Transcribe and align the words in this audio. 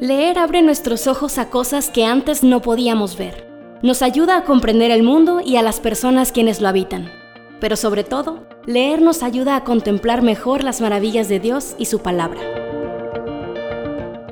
Leer 0.00 0.38
abre 0.38 0.60
nuestros 0.60 1.06
ojos 1.06 1.38
a 1.38 1.48
cosas 1.48 1.88
que 1.88 2.04
antes 2.04 2.42
no 2.44 2.60
podíamos 2.60 3.16
ver. 3.16 3.48
Nos 3.80 4.02
ayuda 4.02 4.36
a 4.36 4.44
comprender 4.44 4.90
el 4.90 5.02
mundo 5.02 5.40
y 5.42 5.56
a 5.56 5.62
las 5.62 5.80
personas 5.80 6.32
quienes 6.32 6.60
lo 6.60 6.68
habitan. 6.68 7.10
Pero 7.60 7.76
sobre 7.76 8.04
todo, 8.04 8.46
leer 8.66 9.00
nos 9.00 9.22
ayuda 9.22 9.56
a 9.56 9.64
contemplar 9.64 10.20
mejor 10.20 10.64
las 10.64 10.82
maravillas 10.82 11.30
de 11.30 11.40
Dios 11.40 11.76
y 11.78 11.86
su 11.86 12.00
palabra. 12.00 12.38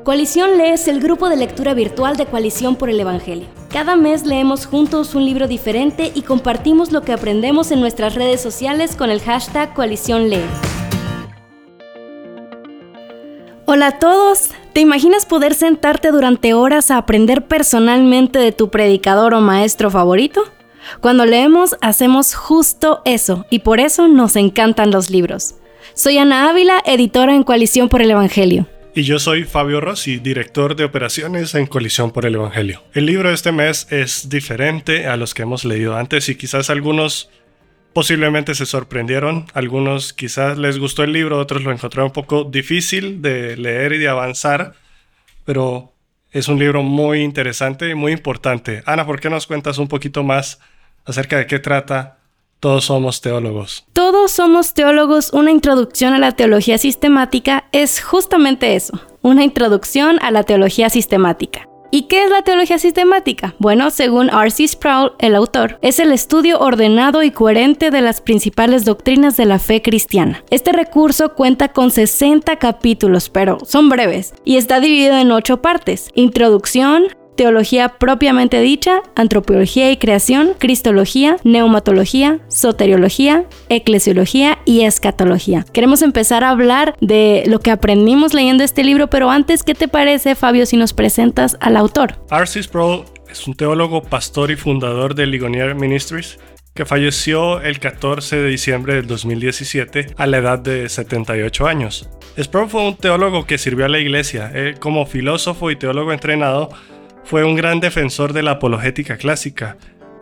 Coalición 0.04 0.58
Lee 0.58 0.72
es 0.74 0.86
el 0.86 1.00
grupo 1.00 1.30
de 1.30 1.36
lectura 1.36 1.72
virtual 1.72 2.18
de 2.18 2.26
Coalición 2.26 2.76
por 2.76 2.90
el 2.90 3.00
Evangelio. 3.00 3.46
Cada 3.70 3.96
mes 3.96 4.26
leemos 4.26 4.66
juntos 4.66 5.14
un 5.14 5.24
libro 5.24 5.48
diferente 5.48 6.12
y 6.14 6.20
compartimos 6.20 6.92
lo 6.92 7.00
que 7.00 7.14
aprendemos 7.14 7.70
en 7.70 7.80
nuestras 7.80 8.14
redes 8.14 8.42
sociales 8.42 8.96
con 8.96 9.10
el 9.10 9.22
hashtag 9.22 9.72
Coalición 9.72 10.28
Lee. 10.28 10.44
Hola 13.64 13.86
a 13.86 13.98
todos. 13.98 14.50
¿Te 14.74 14.80
imaginas 14.80 15.24
poder 15.24 15.55
sentarte 15.55 16.10
durante 16.10 16.52
horas 16.52 16.91
a 16.91 16.98
aprender 16.98 17.46
personalmente 17.46 18.41
de 18.41 18.51
tu 18.51 18.70
predicador 18.70 19.33
o 19.33 19.41
maestro 19.41 19.88
favorito? 19.88 20.52
Cuando 21.00 21.24
leemos 21.24 21.77
hacemos 21.80 22.34
justo 22.34 23.00
eso 23.05 23.47
y 23.50 23.60
por 23.60 23.78
eso 23.78 24.09
nos 24.09 24.34
encantan 24.34 24.91
los 24.91 25.10
libros. 25.10 25.55
Soy 25.95 26.19
Ana 26.19 26.50
Ávila, 26.50 26.83
editora 26.87 27.37
en 27.37 27.45
Coalición 27.45 27.88
por 27.88 28.02
el 28.02 28.10
Evangelio. 28.10 28.66
Y 28.97 29.05
yo 29.05 29.20
soy 29.20 29.45
Fabio 29.45 29.80
Rossi, 29.80 30.19
director 30.19 30.75
de 30.75 30.83
operaciones 30.83 31.55
en 31.55 31.66
Coalición 31.66 32.11
por 32.11 32.27
el 32.27 32.34
Evangelio. 32.34 32.83
El 32.95 33.06
libro 33.06 33.28
de 33.28 33.36
este 33.36 33.52
mes 33.52 33.86
es 33.92 34.28
diferente 34.28 35.06
a 35.06 35.16
los 35.16 35.34
que 35.34 35.42
hemos 35.42 35.64
leído 35.64 35.97
antes 35.97 36.28
y 36.28 36.34
quizás 36.34 36.69
algunos 36.69 37.30
posiblemente 37.95 38.55
se 38.55 38.66
sorprendieron. 38.66 39.47
Algunos 39.55 40.12
quizás 40.12 40.59
les 40.59 40.79
gustó 40.79 41.05
el 41.05 41.12
libro, 41.12 41.39
otros 41.39 41.62
lo 41.62 41.73
encontraron 41.73 42.09
un 42.09 42.12
poco 42.12 42.45
difícil 42.45 43.23
de 43.23 43.57
leer 43.57 43.95
y 43.95 43.98
de 43.98 44.09
avanzar, 44.09 44.75
pero 45.45 45.93
es 46.33 46.48
un 46.48 46.59
libro 46.59 46.83
muy 46.83 47.23
interesante 47.23 47.89
y 47.89 47.95
muy 47.95 48.12
importante. 48.12 48.83
Ana, 48.84 49.06
¿por 49.06 49.20
qué 49.20 49.31
nos 49.31 49.47
cuentas 49.47 49.78
un 49.78 49.89
poquito 49.89 50.23
más 50.25 50.59
acerca 51.05 51.39
de 51.39 51.47
qué 51.47 51.61
trata 51.61 52.19
Todos 52.61 52.86
somos 52.86 53.20
teólogos? 53.20 53.86
Todos 53.92 54.33
somos 54.33 54.75
teólogos, 54.75 55.33
una 55.33 55.53
introducción 55.53 56.12
a 56.12 56.19
la 56.19 56.33
teología 56.33 56.79
sistemática 56.79 57.69
es 57.73 58.03
justamente 58.03 58.75
eso, 58.75 59.01
una 59.23 59.45
introducción 59.45 60.19
a 60.23 60.31
la 60.31 60.42
teología 60.42 60.91
sistemática. 60.91 61.69
¿Y 61.95 62.09
qué 62.09 62.25
es 62.25 62.31
la 62.33 62.42
teología 62.42 62.77
sistemática? 62.77 63.55
Bueno, 63.61 63.89
según 63.92 64.28
R.C. 64.28 64.67
Sproul, 64.67 65.12
el 65.20 65.37
autor, 65.37 65.78
es 65.81 66.01
el 66.01 66.11
estudio 66.11 66.59
ordenado 66.59 67.23
y 67.23 67.31
coherente 67.31 67.92
de 67.92 68.01
las 68.01 68.20
principales 68.20 68.84
doctrinas 68.84 69.36
de 69.36 69.45
la 69.45 69.61
fe 69.61 69.81
cristiana. 69.81 70.42
Este 70.51 70.73
recurso 70.73 71.34
cuenta 71.36 71.69
con 71.69 71.92
60 71.92 72.56
capítulos, 72.56 73.28
pero 73.28 73.59
son 73.64 73.89
breves, 73.91 74.34
y 74.45 74.56
está 74.56 74.81
dividido 74.81 75.17
en 75.19 75.31
8 75.31 75.62
partes. 75.62 76.11
Introducción, 76.17 77.05
teología 77.36 77.90
propiamente 77.98 78.60
dicha, 78.60 79.02
antropología 79.14 79.90
y 79.90 79.96
creación, 79.96 80.54
cristología, 80.58 81.36
neumatología, 81.44 82.40
soteriología, 82.48 83.44
eclesiología 83.68 84.58
y 84.64 84.82
escatología. 84.82 85.64
Queremos 85.72 86.02
empezar 86.02 86.44
a 86.44 86.50
hablar 86.50 86.96
de 87.00 87.44
lo 87.46 87.60
que 87.60 87.70
aprendimos 87.70 88.34
leyendo 88.34 88.64
este 88.64 88.84
libro, 88.84 89.08
pero 89.08 89.30
antes, 89.30 89.62
¿qué 89.62 89.74
te 89.74 89.88
parece, 89.88 90.34
Fabio, 90.34 90.66
si 90.66 90.77
nos 90.77 90.92
presentas 90.92 91.56
al 91.60 91.77
autor? 91.77 92.16
R.C. 92.30 92.62
Sproul 92.62 93.05
es 93.30 93.46
un 93.46 93.55
teólogo, 93.55 94.02
pastor 94.02 94.50
y 94.50 94.56
fundador 94.56 95.14
de 95.14 95.27
Ligonier 95.27 95.74
Ministries 95.74 96.38
que 96.74 96.84
falleció 96.84 97.60
el 97.60 97.78
14 97.78 98.36
de 98.36 98.48
diciembre 98.48 98.94
del 98.94 99.06
2017 99.06 100.08
a 100.16 100.27
la 100.27 100.38
edad 100.38 100.58
de 100.58 100.88
78 100.88 101.68
años. 101.68 102.10
Sproul 102.36 102.68
fue 102.68 102.82
un 102.82 102.96
teólogo 102.96 103.46
que 103.46 103.58
sirvió 103.58 103.84
a 103.84 103.88
la 103.88 104.00
iglesia. 104.00 104.52
como 104.80 105.06
filósofo 105.06 105.70
y 105.70 105.77
teólogo 105.77 106.12
entrenado, 106.12 106.70
fue 107.25 107.44
un 107.44 107.56
gran 107.56 107.80
defensor 107.80 108.33
de 108.33 108.42
la 108.42 108.53
apologética 108.53 109.17
clásica 109.17 109.77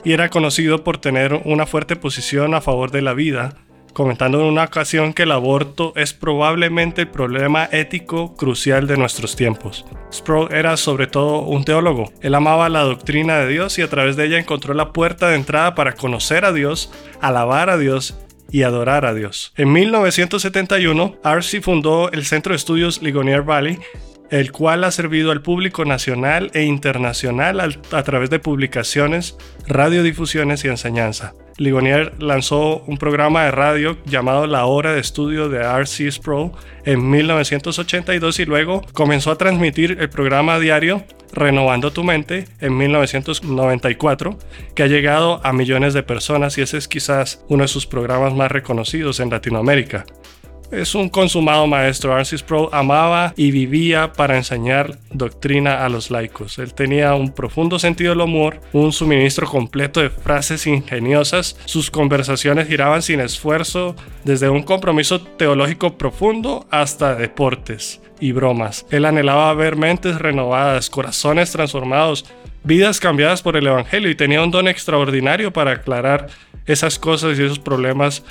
y 0.05 0.13
era 0.13 0.31
conocido 0.31 0.85
por 0.85 0.99
tener 0.99 1.41
una 1.45 1.67
fuerte 1.67 1.97
posición 1.97 2.55
a 2.55 2.61
favor 2.61 2.91
de 2.91 3.03
la 3.03 3.15
vida, 3.15 3.57
comentando 3.93 4.41
en 4.41 4.47
una 4.47 4.65
ocasión 4.65 5.13
que 5.13 5.25
el 5.25 5.33
aborto 5.33 5.93
es 5.97 6.13
probablemente 6.13 7.03
el 7.03 7.09
problema 7.09 7.69
ético 7.71 8.35
crucial 8.35 8.87
de 8.87 8.97
nuestros 8.97 9.37
tiempos. 9.37 9.85
Sproul 10.13 10.53
era 10.53 10.77
sobre 10.77 11.07
todo 11.07 11.41
un 11.41 11.65
teólogo. 11.65 12.13
Él 12.21 12.35
amaba 12.35 12.69
la 12.69 12.83
doctrina 12.83 13.39
de 13.39 13.49
Dios 13.49 13.79
y 13.79 13.83
a 13.83 13.91
través 13.91 14.17
de 14.17 14.27
ella 14.27 14.39
encontró 14.39 14.75
la 14.75 14.93
puerta 14.93 15.29
de 15.29 15.37
entrada 15.37 15.75
para 15.75 15.93
conocer 15.93 16.45
a 16.45 16.53
Dios, 16.53 16.91
alabar 17.21 17.71
a 17.71 17.79
Dios 17.79 18.19
y 18.51 18.63
adorar 18.65 19.07
a 19.07 19.15
Dios. 19.15 19.53
En 19.57 19.73
1971, 19.73 21.17
Arcee 21.23 21.63
fundó 21.63 22.11
el 22.13 22.25
Centro 22.25 22.53
de 22.53 22.57
Estudios 22.57 23.03
Ligonier 23.03 23.43
Valley 23.43 23.79
el 24.33 24.51
cual 24.51 24.83
ha 24.83 24.91
servido 24.91 25.31
al 25.31 25.43
público 25.43 25.85
nacional 25.85 26.51
e 26.55 26.63
internacional 26.63 27.79
a 27.93 28.03
través 28.03 28.31
de 28.31 28.39
publicaciones, 28.39 29.37
radiodifusiones 29.69 30.65
y 30.65 30.69
enseñanza. 30.69 31.35
Ligonier 31.59 32.15
lanzó 32.19 32.79
un 32.87 32.97
programa 32.97 33.45
de 33.45 33.51
radio 33.51 33.99
llamado 34.07 34.47
La 34.47 34.65
Hora 34.65 34.95
de 34.95 35.01
Estudio 35.01 35.51
de 35.51 35.59
R.C. 35.59 36.11
Sproul 36.11 36.53
en 36.87 37.11
1982 37.11 38.41
y 38.41 38.47
luego 38.47 38.81
comenzó 38.95 39.31
a 39.31 39.37
transmitir 39.37 39.99
el 40.01 40.09
programa 40.09 40.59
diario 40.59 41.05
Renovando 41.35 41.93
tu 41.93 42.03
Mente 42.03 42.47
en 42.61 42.77
1994, 42.77 44.39
que 44.75 44.83
ha 44.83 44.87
llegado 44.87 45.41
a 45.45 45.53
millones 45.53 45.93
de 45.93 46.03
personas 46.03 46.57
y 46.57 46.63
ese 46.63 46.79
es 46.79 46.89
quizás 46.89 47.45
uno 47.49 47.65
de 47.65 47.69
sus 47.69 47.87
programas 47.87 48.33
más 48.33 48.51
reconocidos 48.51 49.21
en 49.21 49.29
Latinoamérica 49.29 50.07
es 50.73 50.95
un 50.95 51.09
consumado 51.09 51.67
maestro. 51.67 52.15
Arcis 52.15 52.43
Pro 52.43 52.71
amaba 52.73 53.35
y 53.37 53.51
vivía 53.51 54.13
para 54.13 54.37
enseñar 54.37 54.99
doctrina 55.11 55.85
a 55.85 55.89
los 55.89 56.11
laicos. 56.11 56.59
Él 56.59 56.75
tenía 56.75 57.15
un 57.15 57.33
profundo 57.33 57.79
sentido 57.79 58.11
del 58.11 58.23
humor, 58.23 58.61
un 58.73 58.93
suministro 58.93 59.47
completo 59.47 60.01
de 60.01 60.11
frases 60.11 60.67
ingeniosas. 60.67 61.57
Sus 61.67 61.91
conversaciones 61.91 62.69
giraban 62.69 63.03
sin 63.03 63.21
esfuerzo 63.21 63.95
desde 64.25 64.49
un 64.49 64.63
compromiso 64.63 65.21
teológico 65.21 65.99
profundo 65.99 66.67
hasta 66.71 67.15
deportes 67.15 68.01
y 68.19 68.33
bromas. 68.33 68.87
Él 68.91 69.05
anhelaba 69.05 69.53
ver 69.55 69.77
mentes 69.77 70.19
renovadas, 70.19 70.89
corazones 70.89 71.53
transformados, 71.53 72.25
vidas 72.65 73.01
cambiadas 73.01 73.43
por 73.43 73.57
el 73.57 73.67
Evangelio 73.67 74.09
y 74.11 74.15
tenía 74.15 74.43
un 74.43 74.51
don 74.51 74.69
extraordinario 74.69 75.53
para 75.53 75.73
aclarar 75.73 76.29
esas 76.67 76.99
cosas 76.99 77.39
y 77.39 77.43
esos 77.43 77.59
problemas 77.59 78.25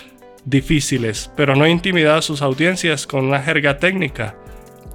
difíciles, 0.45 1.31
pero 1.35 1.55
no 1.55 1.67
intimidaba 1.67 2.17
a 2.17 2.21
sus 2.21 2.41
audiencias 2.41 3.07
con 3.07 3.25
una 3.25 3.41
jerga 3.41 3.77
técnica. 3.77 4.35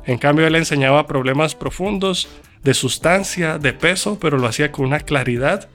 En 0.05 0.19
cambio, 0.19 0.47
él 0.47 0.55
enseñaba 0.55 1.07
problemas 1.07 1.55
profundos 1.55 2.29
de 2.63 2.75
sustancia, 2.75 3.59
de 3.59 3.73
peso, 3.73 4.19
pero 4.21 4.39
lo 4.39 4.47
hacía 4.47 4.73
con 4.73 4.87
una 4.87 5.01
claridad 5.01 5.69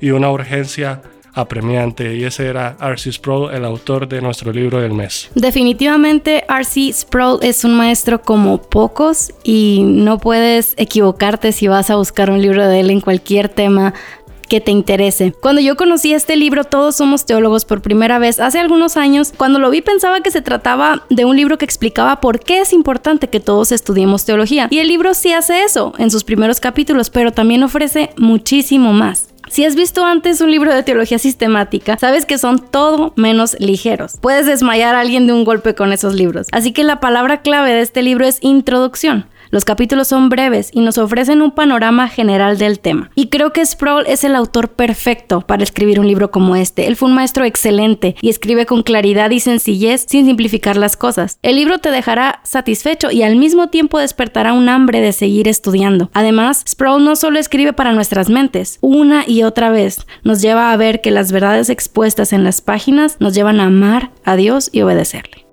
y 0.00 0.10
una 0.10 0.30
urgencia 0.30 1.02
apremiante. 1.34 2.16
Y 2.16 2.24
ese 2.24 2.46
era 2.46 2.76
R.C. 2.80 3.12
Sproul, 3.12 3.54
el 3.54 3.64
autor 3.64 4.08
de 4.08 4.20
nuestro 4.20 4.52
libro 4.52 4.80
del 4.80 4.92
mes. 4.92 5.30
Definitivamente 5.34 6.44
R.C. 6.48 6.92
Sproul 6.92 7.38
es 7.42 7.64
un 7.64 7.76
maestro 7.76 8.22
como 8.22 8.62
pocos 8.62 9.32
y 9.44 9.82
no 9.84 10.18
puedes 10.18 10.74
equivocarte 10.76 11.52
si 11.52 11.68
vas 11.68 11.90
a 11.90 11.96
buscar 11.96 12.30
un 12.30 12.42
libro 12.42 12.66
de 12.66 12.80
él 12.80 12.90
en 12.90 13.00
cualquier 13.00 13.48
tema 13.48 13.94
que 14.48 14.60
te 14.60 14.70
interese. 14.70 15.34
Cuando 15.40 15.60
yo 15.60 15.76
conocí 15.76 16.12
este 16.12 16.36
libro, 16.36 16.64
Todos 16.64 16.96
somos 16.96 17.26
teólogos 17.26 17.64
por 17.64 17.82
primera 17.82 18.18
vez, 18.18 18.40
hace 18.40 18.58
algunos 18.58 18.96
años, 18.96 19.32
cuando 19.36 19.58
lo 19.58 19.70
vi 19.70 19.80
pensaba 19.80 20.20
que 20.20 20.30
se 20.30 20.42
trataba 20.42 21.04
de 21.08 21.24
un 21.24 21.36
libro 21.36 21.58
que 21.58 21.64
explicaba 21.64 22.20
por 22.20 22.40
qué 22.40 22.60
es 22.60 22.72
importante 22.72 23.28
que 23.28 23.40
todos 23.40 23.72
estudiemos 23.72 24.24
teología. 24.24 24.68
Y 24.70 24.78
el 24.78 24.88
libro 24.88 25.14
sí 25.14 25.32
hace 25.32 25.62
eso 25.62 25.94
en 25.98 26.10
sus 26.10 26.24
primeros 26.24 26.60
capítulos, 26.60 27.10
pero 27.10 27.32
también 27.32 27.62
ofrece 27.62 28.10
muchísimo 28.16 28.92
más. 28.92 29.28
Si 29.50 29.64
has 29.64 29.74
visto 29.74 30.04
antes 30.04 30.40
un 30.42 30.50
libro 30.50 30.74
de 30.74 30.82
teología 30.82 31.18
sistemática, 31.18 31.96
sabes 31.98 32.26
que 32.26 32.36
son 32.36 32.58
todo 32.58 33.12
menos 33.16 33.56
ligeros. 33.58 34.18
Puedes 34.20 34.46
desmayar 34.46 34.94
a 34.94 35.00
alguien 35.00 35.26
de 35.26 35.32
un 35.32 35.44
golpe 35.44 35.74
con 35.74 35.92
esos 35.92 36.14
libros. 36.14 36.48
Así 36.52 36.72
que 36.72 36.84
la 36.84 37.00
palabra 37.00 37.40
clave 37.40 37.72
de 37.72 37.80
este 37.80 38.02
libro 38.02 38.26
es 38.26 38.38
introducción. 38.42 39.26
Los 39.50 39.64
capítulos 39.64 40.08
son 40.08 40.28
breves 40.28 40.70
y 40.72 40.80
nos 40.80 40.98
ofrecen 40.98 41.42
un 41.42 41.52
panorama 41.52 42.08
general 42.08 42.58
del 42.58 42.80
tema. 42.80 43.10
Y 43.14 43.28
creo 43.28 43.52
que 43.52 43.64
Sproul 43.64 44.04
es 44.06 44.24
el 44.24 44.36
autor 44.36 44.70
perfecto 44.70 45.40
para 45.40 45.62
escribir 45.62 46.00
un 46.00 46.06
libro 46.06 46.30
como 46.30 46.56
este. 46.56 46.86
Él 46.86 46.96
fue 46.96 47.08
un 47.08 47.14
maestro 47.14 47.44
excelente 47.44 48.16
y 48.20 48.28
escribe 48.28 48.66
con 48.66 48.82
claridad 48.82 49.30
y 49.30 49.40
sencillez 49.40 50.04
sin 50.08 50.26
simplificar 50.26 50.76
las 50.76 50.96
cosas. 50.96 51.38
El 51.42 51.56
libro 51.56 51.78
te 51.78 51.90
dejará 51.90 52.40
satisfecho 52.44 53.10
y 53.10 53.22
al 53.22 53.36
mismo 53.36 53.68
tiempo 53.68 53.98
despertará 53.98 54.52
un 54.52 54.68
hambre 54.68 55.00
de 55.00 55.12
seguir 55.12 55.48
estudiando. 55.48 56.10
Además, 56.12 56.64
Sproul 56.68 57.04
no 57.04 57.16
solo 57.16 57.38
escribe 57.38 57.72
para 57.72 57.92
nuestras 57.92 58.28
mentes, 58.28 58.78
una 58.80 59.24
y 59.26 59.42
otra 59.42 59.70
vez 59.70 60.06
nos 60.24 60.42
lleva 60.42 60.72
a 60.72 60.76
ver 60.76 61.00
que 61.00 61.10
las 61.10 61.32
verdades 61.32 61.70
expuestas 61.70 62.32
en 62.32 62.44
las 62.44 62.60
páginas 62.60 63.16
nos 63.20 63.34
llevan 63.34 63.60
a 63.60 63.66
amar 63.66 64.10
a 64.24 64.36
Dios 64.36 64.68
y 64.72 64.82
obedecerle. 64.82 65.47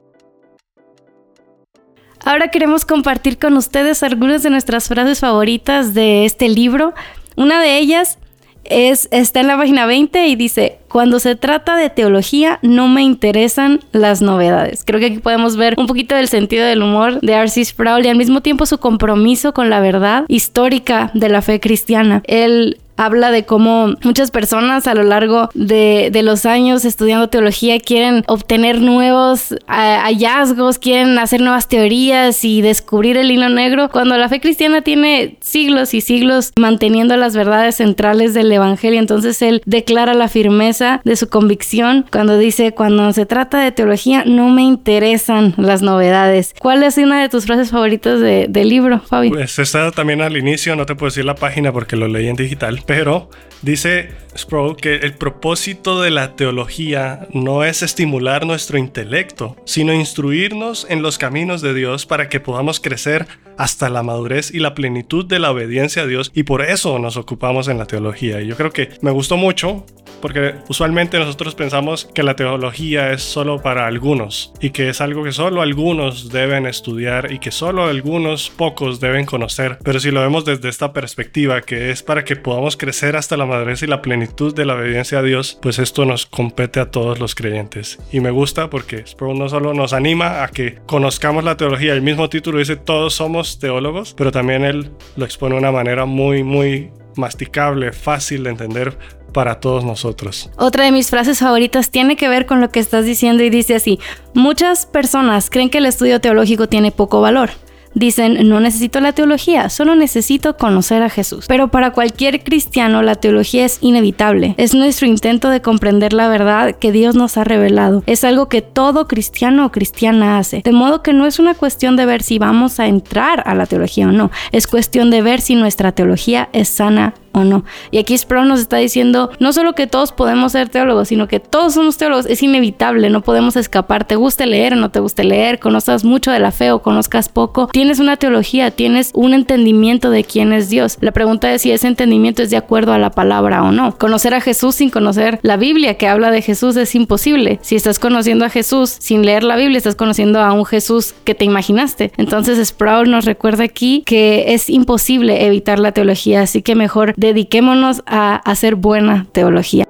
Ahora 2.25 2.47
queremos 2.47 2.85
compartir 2.85 3.37
con 3.37 3.55
ustedes 3.55 4.01
algunas 4.01 4.41
de 4.41 4.49
nuestras 4.49 4.87
frases 4.87 5.19
favoritas 5.19 5.93
de 5.93 6.25
este 6.25 6.49
libro. 6.49 6.95
Una 7.35 7.61
de 7.61 7.77
ellas 7.77 8.17
es, 8.63 9.07
está 9.11 9.41
en 9.41 9.47
la 9.47 9.57
página 9.57 9.85
20 9.85 10.27
y 10.27 10.35
dice, 10.35 10.79
cuando 10.89 11.19
se 11.19 11.35
trata 11.35 11.75
de 11.75 11.91
teología 11.91 12.57
no 12.63 12.87
me 12.87 13.03
interesan 13.03 13.79
las 13.91 14.23
novedades. 14.23 14.83
Creo 14.83 14.99
que 14.99 15.05
aquí 15.05 15.19
podemos 15.19 15.55
ver 15.55 15.75
un 15.77 15.85
poquito 15.85 16.15
del 16.15 16.27
sentido 16.27 16.65
del 16.65 16.81
humor 16.81 17.21
de 17.21 17.33
R.C. 17.33 17.63
Sproul 17.63 18.05
y 18.05 18.09
al 18.09 18.17
mismo 18.17 18.41
tiempo 18.41 18.65
su 18.65 18.79
compromiso 18.79 19.53
con 19.53 19.69
la 19.69 19.79
verdad 19.79 20.25
histórica 20.27 21.11
de 21.13 21.29
la 21.29 21.43
fe 21.43 21.59
cristiana. 21.59 22.23
Él 22.25 22.79
habla 22.97 23.31
de 23.31 23.45
cómo 23.45 23.93
muchas 24.03 24.31
personas 24.31 24.87
a 24.87 24.95
lo 24.95 25.03
largo 25.03 25.49
de, 25.53 26.11
los 26.25 26.45
años 26.47 26.85
estudiando 26.85 27.29
teología 27.29 27.79
quieren 27.79 28.23
obtener 28.27 28.81
nuevos 28.81 29.53
hallazgos, 29.67 30.79
quieren 30.79 31.19
hacer 31.19 31.39
nuevas 31.41 31.67
teorías 31.67 32.43
y 32.43 32.61
descubrir 32.61 33.17
el 33.17 33.29
hilo 33.29 33.49
negro, 33.49 33.89
cuando 33.89 34.17
la 34.17 34.27
fe 34.27 34.39
cristiana 34.39 34.81
tiene 34.81 35.37
siglos 35.41 35.93
y 35.93 36.01
siglos 36.01 36.51
manteniendo 36.57 37.15
las 37.15 37.35
verdades 37.35 37.75
centrales 37.75 38.33
del 38.33 38.51
Evangelio. 38.51 38.99
Entonces 38.99 39.39
él 39.43 39.61
declara 39.65 40.15
la 40.15 40.29
firmeza 40.29 41.01
de 41.03 41.15
su 41.15 41.29
convicción 41.29 42.05
cuando 42.11 42.39
dice, 42.39 42.71
cuando 42.71 43.13
se 43.13 43.27
trata 43.27 43.59
de 43.59 43.71
teología 43.71 44.23
no 44.25 44.49
me 44.49 44.63
interesan 44.63 45.53
las 45.57 45.83
novedades. 45.83 46.55
¿Cuál 46.59 46.81
es 46.81 46.97
una 46.97 47.21
de 47.21 47.29
tus 47.29 47.45
frases 47.45 47.69
favoritas 47.69 48.19
del 48.19 48.69
libro, 48.69 48.99
Fabi? 48.99 49.29
Pues 49.29 49.59
está 49.59 49.91
también 49.91 50.21
al 50.21 50.37
inicio, 50.37 50.75
no 50.75 50.85
te 50.85 50.95
puedo 50.95 51.09
decir 51.09 51.25
la 51.25 51.35
página 51.35 51.71
porque 51.71 51.95
lo 51.95 52.07
leí 52.07 52.27
en 52.27 52.35
digital 52.35 52.84
pero 52.85 53.29
dice 53.61 54.09
Sproul 54.37 54.75
que 54.75 54.95
el 54.95 55.13
propósito 55.13 56.01
de 56.01 56.11
la 56.11 56.35
teología 56.35 57.27
no 57.33 57.63
es 57.63 57.81
estimular 57.81 58.45
nuestro 58.45 58.77
intelecto, 58.77 59.55
sino 59.65 59.93
instruirnos 59.93 60.85
en 60.89 61.01
los 61.01 61.17
caminos 61.17 61.61
de 61.61 61.73
Dios 61.73 62.05
para 62.05 62.29
que 62.29 62.39
podamos 62.39 62.79
crecer 62.79 63.27
hasta 63.57 63.89
la 63.89 64.03
madurez 64.03 64.53
y 64.53 64.59
la 64.59 64.75
plenitud 64.75 65.25
de 65.25 65.39
la 65.39 65.51
obediencia 65.51 66.03
a 66.03 66.07
Dios 66.07 66.31
y 66.33 66.43
por 66.43 66.61
eso 66.61 66.99
nos 66.99 67.17
ocupamos 67.17 67.67
en 67.67 67.77
la 67.77 67.85
teología. 67.85 68.41
Y 68.41 68.47
yo 68.47 68.55
creo 68.55 68.71
que 68.71 68.89
me 69.01 69.11
gustó 69.11 69.37
mucho 69.37 69.85
porque 70.21 70.55
usualmente 70.69 71.19
nosotros 71.19 71.55
pensamos 71.55 72.05
que 72.05 72.23
la 72.23 72.35
teología 72.35 73.11
es 73.11 73.21
solo 73.21 73.61
para 73.61 73.87
algunos 73.87 74.53
y 74.61 74.71
que 74.71 74.89
es 74.89 75.01
algo 75.01 75.23
que 75.23 75.31
solo 75.31 75.61
algunos 75.61 76.29
deben 76.29 76.65
estudiar 76.65 77.31
y 77.31 77.39
que 77.39 77.51
solo 77.51 77.85
algunos 77.85 78.49
pocos 78.49 78.99
deben 78.99 79.25
conocer. 79.25 79.77
Pero 79.83 79.99
si 79.99 80.11
lo 80.11 80.21
vemos 80.21 80.45
desde 80.45 80.69
esta 80.69 80.93
perspectiva, 80.93 81.61
que 81.61 81.91
es 81.91 82.03
para 82.03 82.23
que 82.23 82.35
podamos 82.35 82.77
crecer 82.77 83.15
hasta 83.15 83.37
la 83.37 83.45
madurez 83.45 83.83
y 83.83 83.87
la 83.87 84.01
plenitud 84.01 84.53
de 84.53 84.65
la 84.65 84.75
obediencia 84.75 85.19
a 85.19 85.23
Dios, 85.23 85.57
pues 85.61 85.79
esto 85.79 86.05
nos 86.05 86.25
compete 86.25 86.79
a 86.79 86.91
todos 86.91 87.19
los 87.19 87.35
creyentes. 87.35 87.99
Y 88.11 88.19
me 88.19 88.31
gusta 88.31 88.69
porque 88.69 89.05
Sproul 89.05 89.37
no 89.37 89.49
solo 89.49 89.73
nos 89.73 89.93
anima 89.93 90.43
a 90.43 90.47
que 90.47 90.79
conozcamos 90.85 91.43
la 91.43 91.57
teología, 91.57 91.93
el 91.93 92.01
mismo 92.01 92.29
título 92.29 92.59
dice 92.59 92.75
todos 92.75 93.13
somos 93.13 93.59
teólogos, 93.59 94.13
pero 94.15 94.31
también 94.31 94.63
él 94.63 94.91
lo 95.15 95.25
expone 95.25 95.55
de 95.55 95.59
una 95.59 95.71
manera 95.71 96.05
muy, 96.05 96.43
muy 96.43 96.91
masticable, 97.15 97.91
fácil 97.91 98.43
de 98.43 98.49
entender 98.51 98.97
para 99.35 99.59
todos 99.59 99.83
nosotros. 99.83 100.49
Otra 100.55 100.85
de 100.85 100.93
mis 100.93 101.09
frases 101.09 101.39
favoritas 101.39 101.91
tiene 101.91 102.15
que 102.15 102.29
ver 102.29 102.45
con 102.45 102.61
lo 102.61 102.69
que 102.69 102.79
estás 102.79 103.03
diciendo 103.03 103.43
y 103.43 103.49
dice 103.49 103.75
así, 103.75 103.99
muchas 104.33 104.85
personas 104.85 105.49
creen 105.49 105.69
que 105.69 105.79
el 105.79 105.85
estudio 105.85 106.21
teológico 106.21 106.69
tiene 106.69 106.93
poco 106.93 107.19
valor. 107.19 107.49
Dicen, 107.93 108.47
no 108.47 108.61
necesito 108.61 109.01
la 109.01 109.11
teología, 109.11 109.69
solo 109.69 109.95
necesito 109.95 110.55
conocer 110.55 111.01
a 111.01 111.09
Jesús. 111.09 111.45
Pero 111.47 111.69
para 111.69 111.91
cualquier 111.91 112.43
cristiano 112.43 113.01
la 113.01 113.15
teología 113.15 113.65
es 113.65 113.77
inevitable. 113.81 114.55
Es 114.57 114.73
nuestro 114.73 115.05
intento 115.05 115.49
de 115.49 115.61
comprender 115.61 116.13
la 116.13 116.29
verdad 116.29 116.75
que 116.75 116.93
Dios 116.93 117.15
nos 117.15 117.37
ha 117.37 117.43
revelado. 117.43 118.03
Es 118.05 118.23
algo 118.23 118.47
que 118.47 118.61
todo 118.61 119.07
cristiano 119.07 119.65
o 119.65 119.71
cristiana 119.71 120.37
hace. 120.37 120.61
De 120.63 120.71
modo 120.71 121.03
que 121.03 121.13
no 121.13 121.25
es 121.25 121.39
una 121.39 121.55
cuestión 121.55 121.97
de 121.97 122.05
ver 122.05 122.23
si 122.23 122.39
vamos 122.39 122.79
a 122.79 122.87
entrar 122.87 123.43
a 123.45 123.53
la 123.53 123.65
teología 123.65 124.07
o 124.07 124.11
no. 124.11 124.31
Es 124.53 124.67
cuestión 124.67 125.09
de 125.09 125.21
ver 125.21 125.41
si 125.41 125.55
nuestra 125.55 125.91
teología 125.93 126.49
es 126.53 126.69
sana 126.69 127.13
no. 127.43 127.65
Y 127.91 127.97
aquí 127.97 128.17
Sproul 128.17 128.47
nos 128.47 128.59
está 128.59 128.77
diciendo 128.77 129.31
no 129.39 129.53
solo 129.53 129.73
que 129.73 129.87
todos 129.87 130.11
podemos 130.11 130.53
ser 130.53 130.69
teólogos, 130.69 131.09
sino 131.09 131.27
que 131.27 131.39
todos 131.39 131.73
somos 131.73 131.97
teólogos. 131.97 132.25
Es 132.25 132.41
inevitable, 132.43 133.09
no 133.09 133.21
podemos 133.21 133.55
escapar. 133.55 134.05
Te 134.05 134.15
guste 134.15 134.45
leer 134.45 134.73
o 134.73 134.75
no 134.77 134.89
te 134.89 134.99
guste 134.99 135.23
leer, 135.23 135.59
conozcas 135.59 136.03
mucho 136.03 136.31
de 136.31 136.39
la 136.39 136.51
fe 136.51 136.71
o 136.71 136.81
conozcas 136.81 137.29
poco. 137.29 137.67
Tienes 137.67 137.99
una 137.99 138.17
teología, 138.17 138.71
tienes 138.71 139.11
un 139.13 139.33
entendimiento 139.33 140.09
de 140.09 140.23
quién 140.23 140.53
es 140.53 140.69
Dios. 140.69 140.97
La 141.01 141.11
pregunta 141.11 141.53
es 141.53 141.61
si 141.61 141.71
ese 141.71 141.87
entendimiento 141.87 142.41
es 142.41 142.49
de 142.49 142.57
acuerdo 142.57 142.93
a 142.93 142.97
la 142.97 143.11
palabra 143.11 143.63
o 143.63 143.71
no. 143.71 143.97
Conocer 143.97 144.33
a 144.33 144.41
Jesús 144.41 144.75
sin 144.75 144.89
conocer 144.89 145.39
la 145.41 145.57
Biblia 145.57 145.95
que 145.95 146.07
habla 146.07 146.31
de 146.31 146.41
Jesús 146.41 146.75
es 146.77 146.95
imposible. 146.95 147.59
Si 147.61 147.75
estás 147.75 147.99
conociendo 147.99 148.45
a 148.45 148.49
Jesús 148.49 148.95
sin 148.99 149.25
leer 149.25 149.43
la 149.43 149.55
Biblia, 149.55 149.77
estás 149.77 149.95
conociendo 149.95 150.39
a 150.41 150.53
un 150.53 150.65
Jesús 150.65 151.13
que 151.23 151.35
te 151.35 151.45
imaginaste. 151.45 152.11
Entonces 152.17 152.65
Sproul 152.67 153.09
nos 153.09 153.25
recuerda 153.25 153.63
aquí 153.63 154.03
que 154.05 154.53
es 154.53 154.69
imposible 154.69 155.45
evitar 155.45 155.79
la 155.79 155.91
teología, 155.91 156.41
así 156.41 156.61
que 156.61 156.75
mejor 156.75 157.13
dediquémonos 157.25 158.03
a 158.05 158.35
hacer 158.35 158.75
buena 158.75 159.25
teología. 159.31 159.85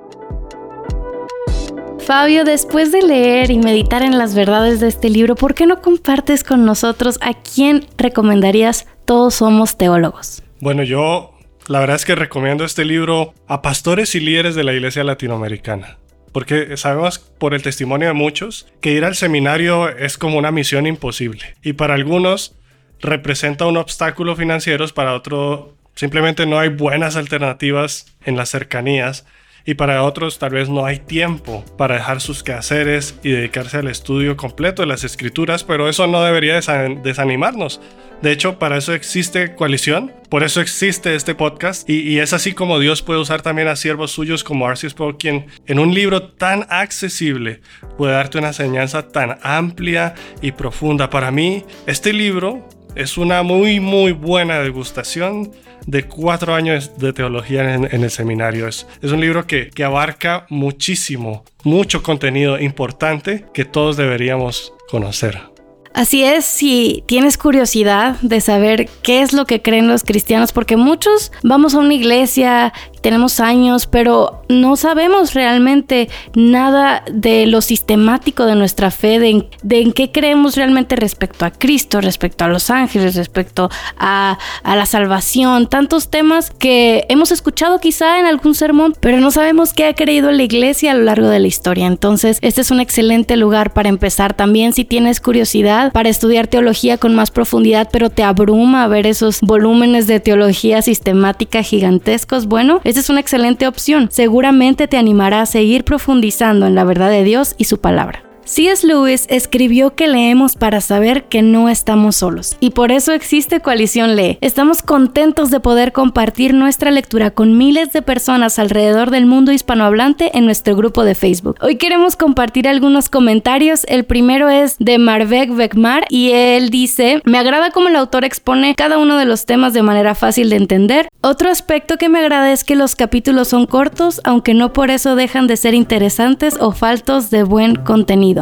Fabio, 2.06 2.44
después 2.44 2.92
de 2.92 3.02
leer 3.02 3.50
y 3.50 3.58
meditar 3.58 4.04
en 4.04 4.18
las 4.18 4.36
verdades 4.36 4.80
de 4.80 4.88
este 4.88 5.10
libro, 5.10 5.36
¿por 5.36 5.56
qué 5.56 5.66
no 5.66 5.82
compartes 5.82 6.44
con 6.44 6.64
nosotros 6.64 7.18
a 7.22 7.34
quién 7.34 7.88
recomendarías 7.98 8.86
Todos 9.06 9.36
somos 9.36 9.76
teólogos? 9.76 10.44
Bueno, 10.60 10.84
yo 10.84 11.36
la 11.68 11.80
verdad 11.80 11.96
es 11.96 12.06
que 12.06 12.14
recomiendo 12.14 12.64
este 12.64 12.86
libro 12.86 13.34
a 13.48 13.64
pastores 13.64 14.14
y 14.14 14.20
líderes 14.20 14.54
de 14.54 14.64
la 14.64 14.74
iglesia 14.74 15.04
latinoamericana. 15.04 15.98
Porque 16.32 16.78
sabemos 16.78 17.18
por 17.18 17.56
el 17.56 17.64
testimonio 17.64 18.10
de 18.10 18.14
muchos 18.14 18.68
que 18.82 18.92
ir 18.92 19.04
al 19.04 19.16
seminario 19.16 19.90
es 19.90 20.18
como 20.18 20.38
una 20.38 20.52
misión 20.52 20.86
imposible. 20.86 21.56
Y 21.64 21.74
para 21.74 21.96
algunos 21.96 22.56
representa 23.00 23.66
un 23.66 23.78
obstáculo 23.78 24.36
financiero, 24.36 24.86
para 24.90 25.16
otros 25.16 25.70
Simplemente 25.96 26.46
no 26.46 26.60
hay 26.60 26.70
buenas 26.70 27.16
alternativas 27.16 28.18
en 28.26 28.36
las 28.36 28.50
cercanías 28.50 29.26
y 29.66 29.74
para 29.74 30.04
otros 30.04 30.38
tal 30.38 30.52
vez 30.52 30.70
no 30.70 30.86
hay 30.86 31.00
tiempo 31.00 31.66
para 31.78 31.96
dejar 31.96 32.22
sus 32.22 32.44
quehaceres 32.44 33.18
y 33.24 33.32
dedicarse 33.32 33.78
al 33.78 33.88
estudio 33.88 34.38
completo 34.38 34.84
de 34.84 34.88
las 34.88 35.04
escrituras, 35.04 35.64
pero 35.64 35.90
eso 35.90 36.06
no 36.06 36.24
debería 36.24 36.60
desanimarnos. 37.02 37.82
De 38.22 38.32
hecho, 38.32 38.60
para 38.60 38.78
eso 38.78 38.94
existe 38.94 39.56
coalición, 39.56 40.14
por 40.30 40.44
eso 40.44 40.62
existe 40.62 41.16
este 41.16 41.34
podcast 41.34 41.90
y, 41.90 42.20
es 42.20 42.32
así 42.34 42.54
como 42.54 42.80
Dios 42.80 43.02
puede 43.02 43.20
usar 43.20 43.42
también 43.42 43.68
a 43.68 43.76
siervos 43.76 44.12
suyos 44.12 44.44
como 44.44 44.68
Arceus 44.68 44.94
Paul, 44.94 45.18
quien 45.18 45.48
en 45.66 45.80
un 45.80 45.94
libro 45.94 46.30
tan 46.30 46.66
accesible 46.70 47.62
puede 47.98 48.14
darte 48.14 48.38
una 48.38 48.50
enseñanza 48.50 49.10
tan 49.10 49.38
amplia 49.42 50.14
y 50.42 50.52
profunda. 50.52 51.10
Para 51.10 51.32
mí, 51.32 51.66
este 51.88 52.14
libro 52.14 52.68
es 52.96 53.18
una 53.18 53.44
muy 53.44 53.80
muy 53.80 54.12
buena 54.12 54.60
degustación 54.60 55.52
de 55.86 56.04
cuatro 56.04 56.56
años 56.56 56.98
de 56.98 57.14
teología 57.14 57.76
en, 57.76 58.04
el 58.04 58.12
seminario. 58.12 58.68
Es, 58.68 58.88
es 59.02 59.12
un 59.12 59.22
libro 59.22 59.48
que, 59.48 59.70
que 59.70 59.84
abarca 59.84 60.46
muchísimo, 60.50 61.44
mucho 61.64 62.04
contenido 62.04 62.60
importante 62.60 63.46
que 63.54 63.66
todos 63.66 63.98
deberíamos 63.98 64.74
conocer. 64.90 65.56
Así 65.96 66.26
es, 66.26 66.44
si 66.44 67.06
tienes 67.08 67.38
curiosidad 67.38 68.20
de 68.20 68.42
saber 68.42 68.90
qué 69.02 69.22
es 69.22 69.32
lo 69.32 69.46
que 69.46 69.62
creen 69.62 69.88
los 69.88 70.04
cristianos, 70.04 70.52
porque 70.52 70.76
muchos 70.76 71.32
vamos 71.42 71.74
a 71.74 71.80
una 71.80 71.94
iglesia 71.94 72.74
tenemos 73.06 73.40
años, 73.40 73.86
pero 73.86 74.42
no 74.50 74.76
sabemos 74.78 75.36
realmente 75.36 76.10
nada 76.34 77.04
de 77.12 77.46
lo 77.46 77.62
sistemático 77.62 78.48
de 78.48 78.56
nuestra 78.56 78.90
fe, 78.90 79.20
de, 79.20 79.46
en 79.70 79.94
qué 79.94 80.12
creemos 80.12 80.56
realmente 80.56 80.96
respecto 80.96 81.46
a 81.46 81.52
Cristo, 81.52 82.02
respecto 82.02 82.46
a 82.46 82.48
los 82.48 82.72
ángeles, 82.72 83.14
respecto 83.16 83.70
a, 84.00 84.40
la 84.64 84.88
salvación, 84.88 85.68
tantos 85.68 86.10
temas 86.10 86.50
que 86.50 87.06
hemos 87.08 87.32
escuchado 87.32 87.78
quizá 87.78 88.20
en 88.20 88.26
algún 88.26 88.56
sermón, 88.56 88.96
pero 89.00 89.20
no 89.20 89.30
sabemos 89.30 89.74
qué 89.74 89.86
ha 89.86 89.94
creído 89.94 90.32
la 90.32 90.42
iglesia 90.42 90.90
a 90.90 90.96
lo 90.96 91.04
largo 91.04 91.28
de 91.28 91.40
la 91.40 91.48
historia. 91.48 91.86
Entonces, 91.86 92.40
este 92.42 92.62
es 92.62 92.72
un 92.72 92.80
excelente 92.80 93.38
lugar 93.38 93.74
para 93.74 93.90
empezar 93.90 94.34
también 94.34 94.74
si 94.74 94.84
tienes 94.84 95.22
curiosidad 95.22 95.92
para 95.92 96.10
estudiar 96.10 96.48
teología 96.48 96.98
con 96.98 97.14
más 97.14 97.30
profundidad, 97.30 97.88
pero 97.92 98.10
te 98.10 98.24
abruma 98.24 98.88
ver 98.88 99.06
esos 99.06 99.42
volúmenes 99.42 100.08
de 100.08 100.20
teología 100.20 100.82
sistemática 100.82 101.62
gigantescos. 101.62 102.48
Bueno, 102.48 102.82
esa 102.96 103.02
es 103.02 103.10
una 103.10 103.20
excelente 103.20 103.68
opción. 103.68 104.08
Seguramente 104.10 104.88
te 104.88 104.96
animará 104.96 105.42
a 105.42 105.46
seguir 105.46 105.84
profundizando 105.84 106.66
en 106.66 106.76
la 106.76 106.86
verdad 106.86 107.10
de 107.10 107.26
Dios 107.26 107.54
y 107.58 107.66
su 107.66 107.82
palabra. 107.82 108.24
C.S. 108.48 108.86
Lewis 108.86 109.26
escribió 109.28 109.96
que 109.96 110.08
leemos 110.08 110.56
para 110.56 110.80
saber 110.80 111.24
que 111.24 111.42
no 111.42 111.68
estamos 111.68 112.18
solos 112.18 112.58
y 112.60 112.70
por 112.70 112.92
eso 112.92 113.12
existe 113.12 113.60
Coalición 113.60 114.16
Lee. 114.16 114.38
Estamos 114.40 114.84
contentos 114.84 115.50
de 115.50 115.60
poder 115.60 115.92
compartir 115.94 116.54
nuestra 116.54 116.92
lectura 116.92 117.32
con 117.32 117.58
miles 117.58 117.92
de 117.92 118.04
personas 118.04 118.60
alrededor 118.60 119.10
del 119.10 119.26
mundo 119.26 119.52
hispanohablante 119.52 120.38
en 120.38 120.46
nuestro 120.46 120.76
grupo 120.76 121.04
de 121.04 121.16
Facebook. 121.16 121.58
Hoy 121.60 121.78
queremos 121.78 122.16
compartir 122.16 122.68
algunos 122.68 123.10
comentarios. 123.10 123.84
El 123.90 124.04
primero 124.04 124.48
es 124.48 124.76
de 124.78 125.00
Marvek 125.00 125.50
Bekmar 125.56 126.06
y 126.10 126.30
él 126.30 126.70
dice, 126.70 127.24
me 127.26 127.40
agrada 127.40 127.72
cómo 127.72 127.88
el 127.88 127.96
autor 127.96 128.26
expone 128.26 128.76
cada 128.76 129.00
uno 129.00 129.18
de 129.18 129.26
los 129.26 129.48
temas 129.48 129.74
de 129.74 129.82
manera 129.82 130.14
fácil 130.14 130.52
de 130.52 130.58
entender. 130.58 131.10
Otro 131.22 131.50
aspecto 131.50 131.98
que 131.98 132.10
me 132.10 132.20
agrada 132.20 132.52
es 132.52 132.64
que 132.64 132.76
los 132.76 132.96
capítulos 132.96 133.48
son 133.48 133.66
cortos, 133.66 134.22
aunque 134.24 134.54
no 134.54 134.72
por 134.72 134.92
eso 134.92 135.16
dejan 135.16 135.48
de 135.48 135.58
ser 135.58 135.74
interesantes 135.74 136.58
o 136.60 136.74
faltos 136.74 137.32
de 137.32 137.42
buen 137.42 137.76
contenido. 137.76 138.35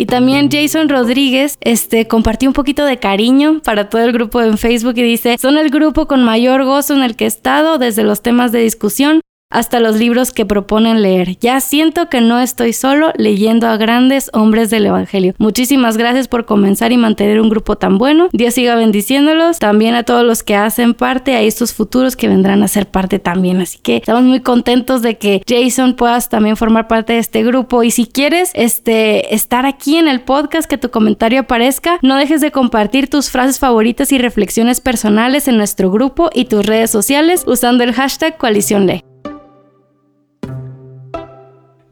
Y 0.00 0.06
también 0.06 0.48
Jason 0.48 0.88
Rodríguez 0.88 1.58
este, 1.60 2.06
compartió 2.06 2.48
un 2.48 2.52
poquito 2.52 2.84
de 2.84 2.98
cariño 2.98 3.60
para 3.64 3.88
todo 3.90 4.02
el 4.02 4.12
grupo 4.12 4.40
en 4.40 4.56
Facebook 4.56 4.94
y 4.96 5.02
dice, 5.02 5.36
son 5.38 5.58
el 5.58 5.70
grupo 5.70 6.06
con 6.06 6.22
mayor 6.22 6.64
gozo 6.64 6.94
en 6.94 7.02
el 7.02 7.16
que 7.16 7.24
he 7.24 7.26
estado 7.26 7.78
desde 7.78 8.04
los 8.04 8.22
temas 8.22 8.52
de 8.52 8.60
discusión 8.60 9.20
hasta 9.50 9.80
los 9.80 9.96
libros 9.96 10.32
que 10.32 10.46
proponen 10.46 11.02
leer. 11.02 11.38
Ya 11.38 11.60
siento 11.60 12.08
que 12.08 12.20
no 12.20 12.38
estoy 12.38 12.72
solo 12.72 13.12
leyendo 13.16 13.66
a 13.66 13.76
grandes 13.76 14.30
hombres 14.32 14.70
del 14.70 14.86
Evangelio. 14.86 15.34
Muchísimas 15.38 15.96
gracias 15.96 16.28
por 16.28 16.44
comenzar 16.44 16.92
y 16.92 16.96
mantener 16.96 17.40
un 17.40 17.48
grupo 17.48 17.76
tan 17.76 17.98
bueno. 17.98 18.28
Dios 18.32 18.54
siga 18.54 18.74
bendiciéndolos. 18.74 19.58
También 19.58 19.94
a 19.94 20.02
todos 20.02 20.24
los 20.24 20.42
que 20.42 20.54
hacen 20.54 20.94
parte, 20.94 21.34
a 21.34 21.40
estos 21.40 21.72
futuros 21.72 22.16
que 22.16 22.28
vendrán 22.28 22.62
a 22.62 22.68
ser 22.68 22.86
parte 22.86 23.18
también. 23.18 23.60
Así 23.60 23.78
que 23.78 23.96
estamos 23.96 24.22
muy 24.22 24.40
contentos 24.40 25.02
de 25.02 25.16
que 25.16 25.42
Jason 25.48 25.94
puedas 25.94 26.28
también 26.28 26.56
formar 26.56 26.88
parte 26.88 27.14
de 27.14 27.18
este 27.20 27.42
grupo. 27.42 27.82
Y 27.82 27.90
si 27.90 28.06
quieres 28.06 28.50
este, 28.54 29.34
estar 29.34 29.66
aquí 29.66 29.96
en 29.96 30.08
el 30.08 30.20
podcast, 30.20 30.68
que 30.68 30.78
tu 30.78 30.90
comentario 30.90 31.40
aparezca, 31.40 31.98
no 32.02 32.16
dejes 32.16 32.40
de 32.40 32.52
compartir 32.52 33.08
tus 33.08 33.30
frases 33.30 33.58
favoritas 33.58 34.12
y 34.12 34.18
reflexiones 34.18 34.80
personales 34.80 35.48
en 35.48 35.56
nuestro 35.56 35.90
grupo 35.90 36.30
y 36.34 36.44
tus 36.44 36.66
redes 36.66 36.90
sociales 36.90 37.44
usando 37.46 37.84
el 37.84 37.92
hashtag 37.92 38.36
coalición 38.36 38.86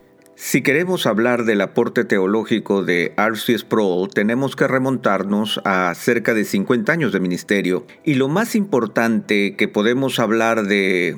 Si 0.40 0.62
queremos 0.62 1.07
hablar 1.07 1.45
del 1.45 1.61
aporte 1.61 2.04
teológico 2.04 2.85
de 2.85 3.12
R.C. 3.16 3.59
Sproul, 3.59 4.09
tenemos 4.09 4.54
que 4.54 4.68
remontarnos 4.68 5.61
a 5.64 5.92
cerca 5.97 6.33
de 6.33 6.45
50 6.45 6.92
años 6.92 7.12
de 7.12 7.18
ministerio. 7.18 7.85
Y 8.04 8.14
lo 8.14 8.28
más 8.28 8.54
importante 8.54 9.57
que 9.57 9.66
podemos 9.66 10.21
hablar 10.21 10.62
de, 10.62 11.16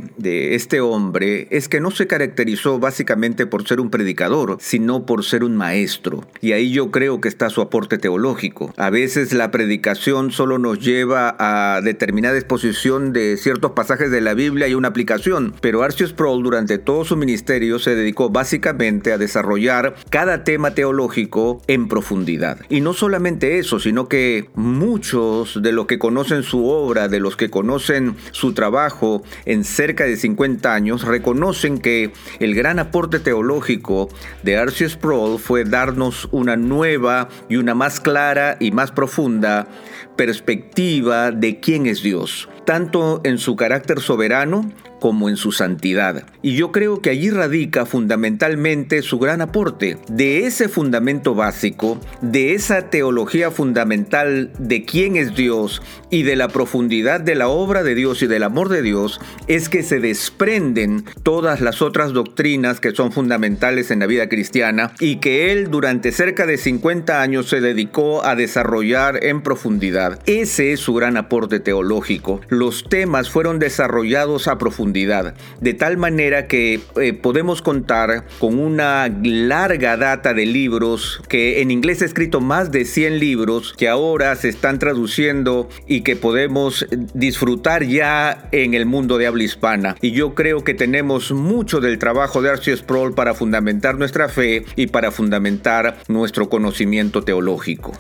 este 0.55 0.81
hombre 0.81 1.49
es 1.51 1.69
que 1.69 1.81
no 1.81 1.91
se 1.91 2.07
caracterizó 2.07 2.79
básicamente 2.79 3.45
por 3.45 3.69
ser 3.69 3.79
un 3.79 3.91
predicador, 3.91 4.57
sino 4.59 5.05
por 5.05 5.23
ser 5.23 5.45
un 5.45 5.55
maestro. 5.55 6.27
Y 6.41 6.53
ahí 6.53 6.73
yo 6.73 6.91
creo 6.91 7.21
que 7.21 7.29
está 7.29 7.51
su 7.51 7.61
aporte 7.61 7.99
teológico. 7.99 8.73
A 8.79 8.89
veces 8.89 9.35
la 9.35 9.51
predicación 9.51 10.33
solo 10.33 10.59
nos 10.59 10.81
lleva 10.81 11.37
a 11.39 11.83
determinada 11.83 12.39
exposición 12.39 13.13
de 13.13 13.37
ciertos 13.37 13.73
pasajes 13.73 14.11
de 14.11 14.23
la 14.23 14.33
Biblia 14.33 14.67
y 14.67 14.75
una 14.75 14.89
aplicación, 14.89 15.55
pero 15.61 15.85
R.C. 15.85 16.07
Sproul 16.09 16.43
durante 16.43 16.79
todo 16.79 17.05
su 17.05 17.19
ministerio 17.19 17.79
se 17.79 17.95
dedicó 17.95 18.31
básicamente 18.31 19.10
a 19.13 19.19
desarrollar 19.19 19.95
cada 20.11 20.45
tema 20.45 20.73
teológico 20.75 21.63
en 21.67 21.89
profundidad. 21.89 22.61
Y 22.69 22.81
no 22.81 22.93
solamente 22.93 23.59
eso, 23.59 23.79
sino 23.79 24.09
que 24.09 24.51
muchos 24.55 25.63
de 25.63 25.73
los 25.73 25.87
que 25.87 25.99
conocen 25.99 26.43
su 26.43 26.67
obra, 26.67 27.09
de 27.09 27.21
los 27.21 27.37
que 27.37 27.51
conocen 27.51 28.17
su 28.33 28.53
trabajo 28.53 29.23
en 29.45 29.65
cerca 29.65 30.05
de 30.05 30.17
50 30.17 30.75
años, 30.75 31.05
reconocen 31.05 31.79
que 31.79 32.13
el 32.39 32.55
gran 32.55 32.79
aporte 32.79 33.21
teológico 33.21 34.09
de 34.43 34.57
Archie 34.57 34.89
Sproul 34.89 35.39
fue 35.39 35.65
darnos 35.65 36.29
una 36.33 36.57
nueva 36.57 37.29
y 37.49 37.57
una 37.57 37.75
más 37.75 38.01
clara 38.01 38.57
y 38.61 38.71
más 38.71 38.93
profunda 38.93 39.69
perspectiva 40.17 41.31
de 41.31 41.61
quién 41.61 41.87
es 41.87 42.03
Dios, 42.03 42.49
tanto 42.65 43.21
en 43.25 43.39
su 43.39 43.57
carácter 43.57 44.01
soberano 44.01 44.71
como 45.01 45.29
en 45.29 45.37
su 45.37 45.51
santidad. 45.51 46.25
Y 46.43 46.55
yo 46.55 46.71
creo 46.71 47.01
que 47.01 47.11
allí 47.11 47.31
radica 47.31 47.87
fundamentalmente 47.87 49.03
su 49.03 49.19
gran 49.19 49.41
aporte. 49.41 49.99
De 50.09 50.47
ese 50.47 50.69
fundamento 50.69 51.35
básico, 51.35 51.99
de 52.21 52.55
esa 52.55 52.91
teología 52.91 53.51
fundamental 53.51 54.53
de 54.59 54.85
quién 54.85 55.17
es 55.17 55.35
Dios 55.35 55.83
y 56.11 56.23
de 56.23 56.37
la 56.37 56.49
profundidad 56.49 57.21
de 57.21 57.35
la 57.35 57.49
obra 57.49 57.83
de 57.83 57.95
Dios 57.95 58.23
y 58.23 58.27
del 58.27 58.43
amor 58.43 58.69
de 58.69 58.83
Dios, 58.83 59.21
es 59.47 59.69
que 59.69 59.83
se 59.83 60.01
desprenden 60.01 61.05
todas 61.23 61.61
las 61.61 61.83
otras 61.83 62.13
doctrinas 62.13 62.81
que 62.81 62.93
son 62.93 63.13
fundamentales 63.13 63.91
en 63.91 64.01
la 64.01 64.07
vida 64.07 64.29
cristiana 64.29 64.93
y 65.01 65.17
que 65.17 65.53
él 65.53 65.71
durante 65.71 66.13
cerca 66.13 66.47
de 66.47 66.57
50 66.57 67.23
años 67.23 67.49
se 67.49 67.61
dedicó 67.61 68.25
a 68.25 68.35
desarrollar 68.35 69.25
en 69.25 69.43
profundidad. 69.43 70.21
Ese 70.27 70.73
es 70.73 70.81
su 70.81 70.95
gran 70.95 71.17
aporte 71.17 71.61
teológico. 71.61 72.41
Los 72.49 72.85
temas 72.89 73.31
fueron 73.31 73.59
desarrollados 73.59 74.49
a 74.49 74.59
profundidad 74.59 75.35
de 75.61 75.75
tal 75.75 75.97
manera 75.97 76.47
que 76.47 76.81
eh, 76.97 77.13
podemos 77.13 77.63
contar 77.63 78.25
con 78.39 78.59
una 78.59 79.09
larga 79.23 79.97
data 79.97 80.35
de 80.35 80.47
libros 80.47 81.21
que 81.29 81.61
en 81.61 81.71
inglés 81.71 82.03
he 82.03 82.05
escrito 82.05 82.41
más 82.41 82.71
de 82.71 82.85
100 82.85 83.19
libros 83.19 83.75
que 83.77 83.89
ahora 83.89 84.35
se 84.37 84.49
están 84.49 84.79
traduciendo 84.79 85.69
y 86.01 86.03
que 86.03 86.17
podemos 86.17 86.87
disfrutar 87.13 87.85
ya 87.85 88.49
en 88.53 88.73
el 88.73 88.87
mundo 88.87 89.19
de 89.19 89.27
habla 89.27 89.43
hispana. 89.43 89.97
Y 90.01 90.13
yo 90.13 90.35
creo 90.35 90.65
que 90.65 90.73
tenemos 90.73 91.31
mucho 91.31 91.81
del 91.81 91.99
trabajo 91.99 92.41
de 92.41 92.49
Archie 92.49 92.75
Sproul 92.75 93.15
para 93.15 93.35
fundamentar 93.35 93.99
nuestra 93.99 94.31
fe 94.31 94.65
y 94.77 94.87
para 94.87 95.11
fundamentar 95.11 95.99
nuestro 96.09 96.49
conocimiento 96.49 97.23
teológico. 97.23 97.93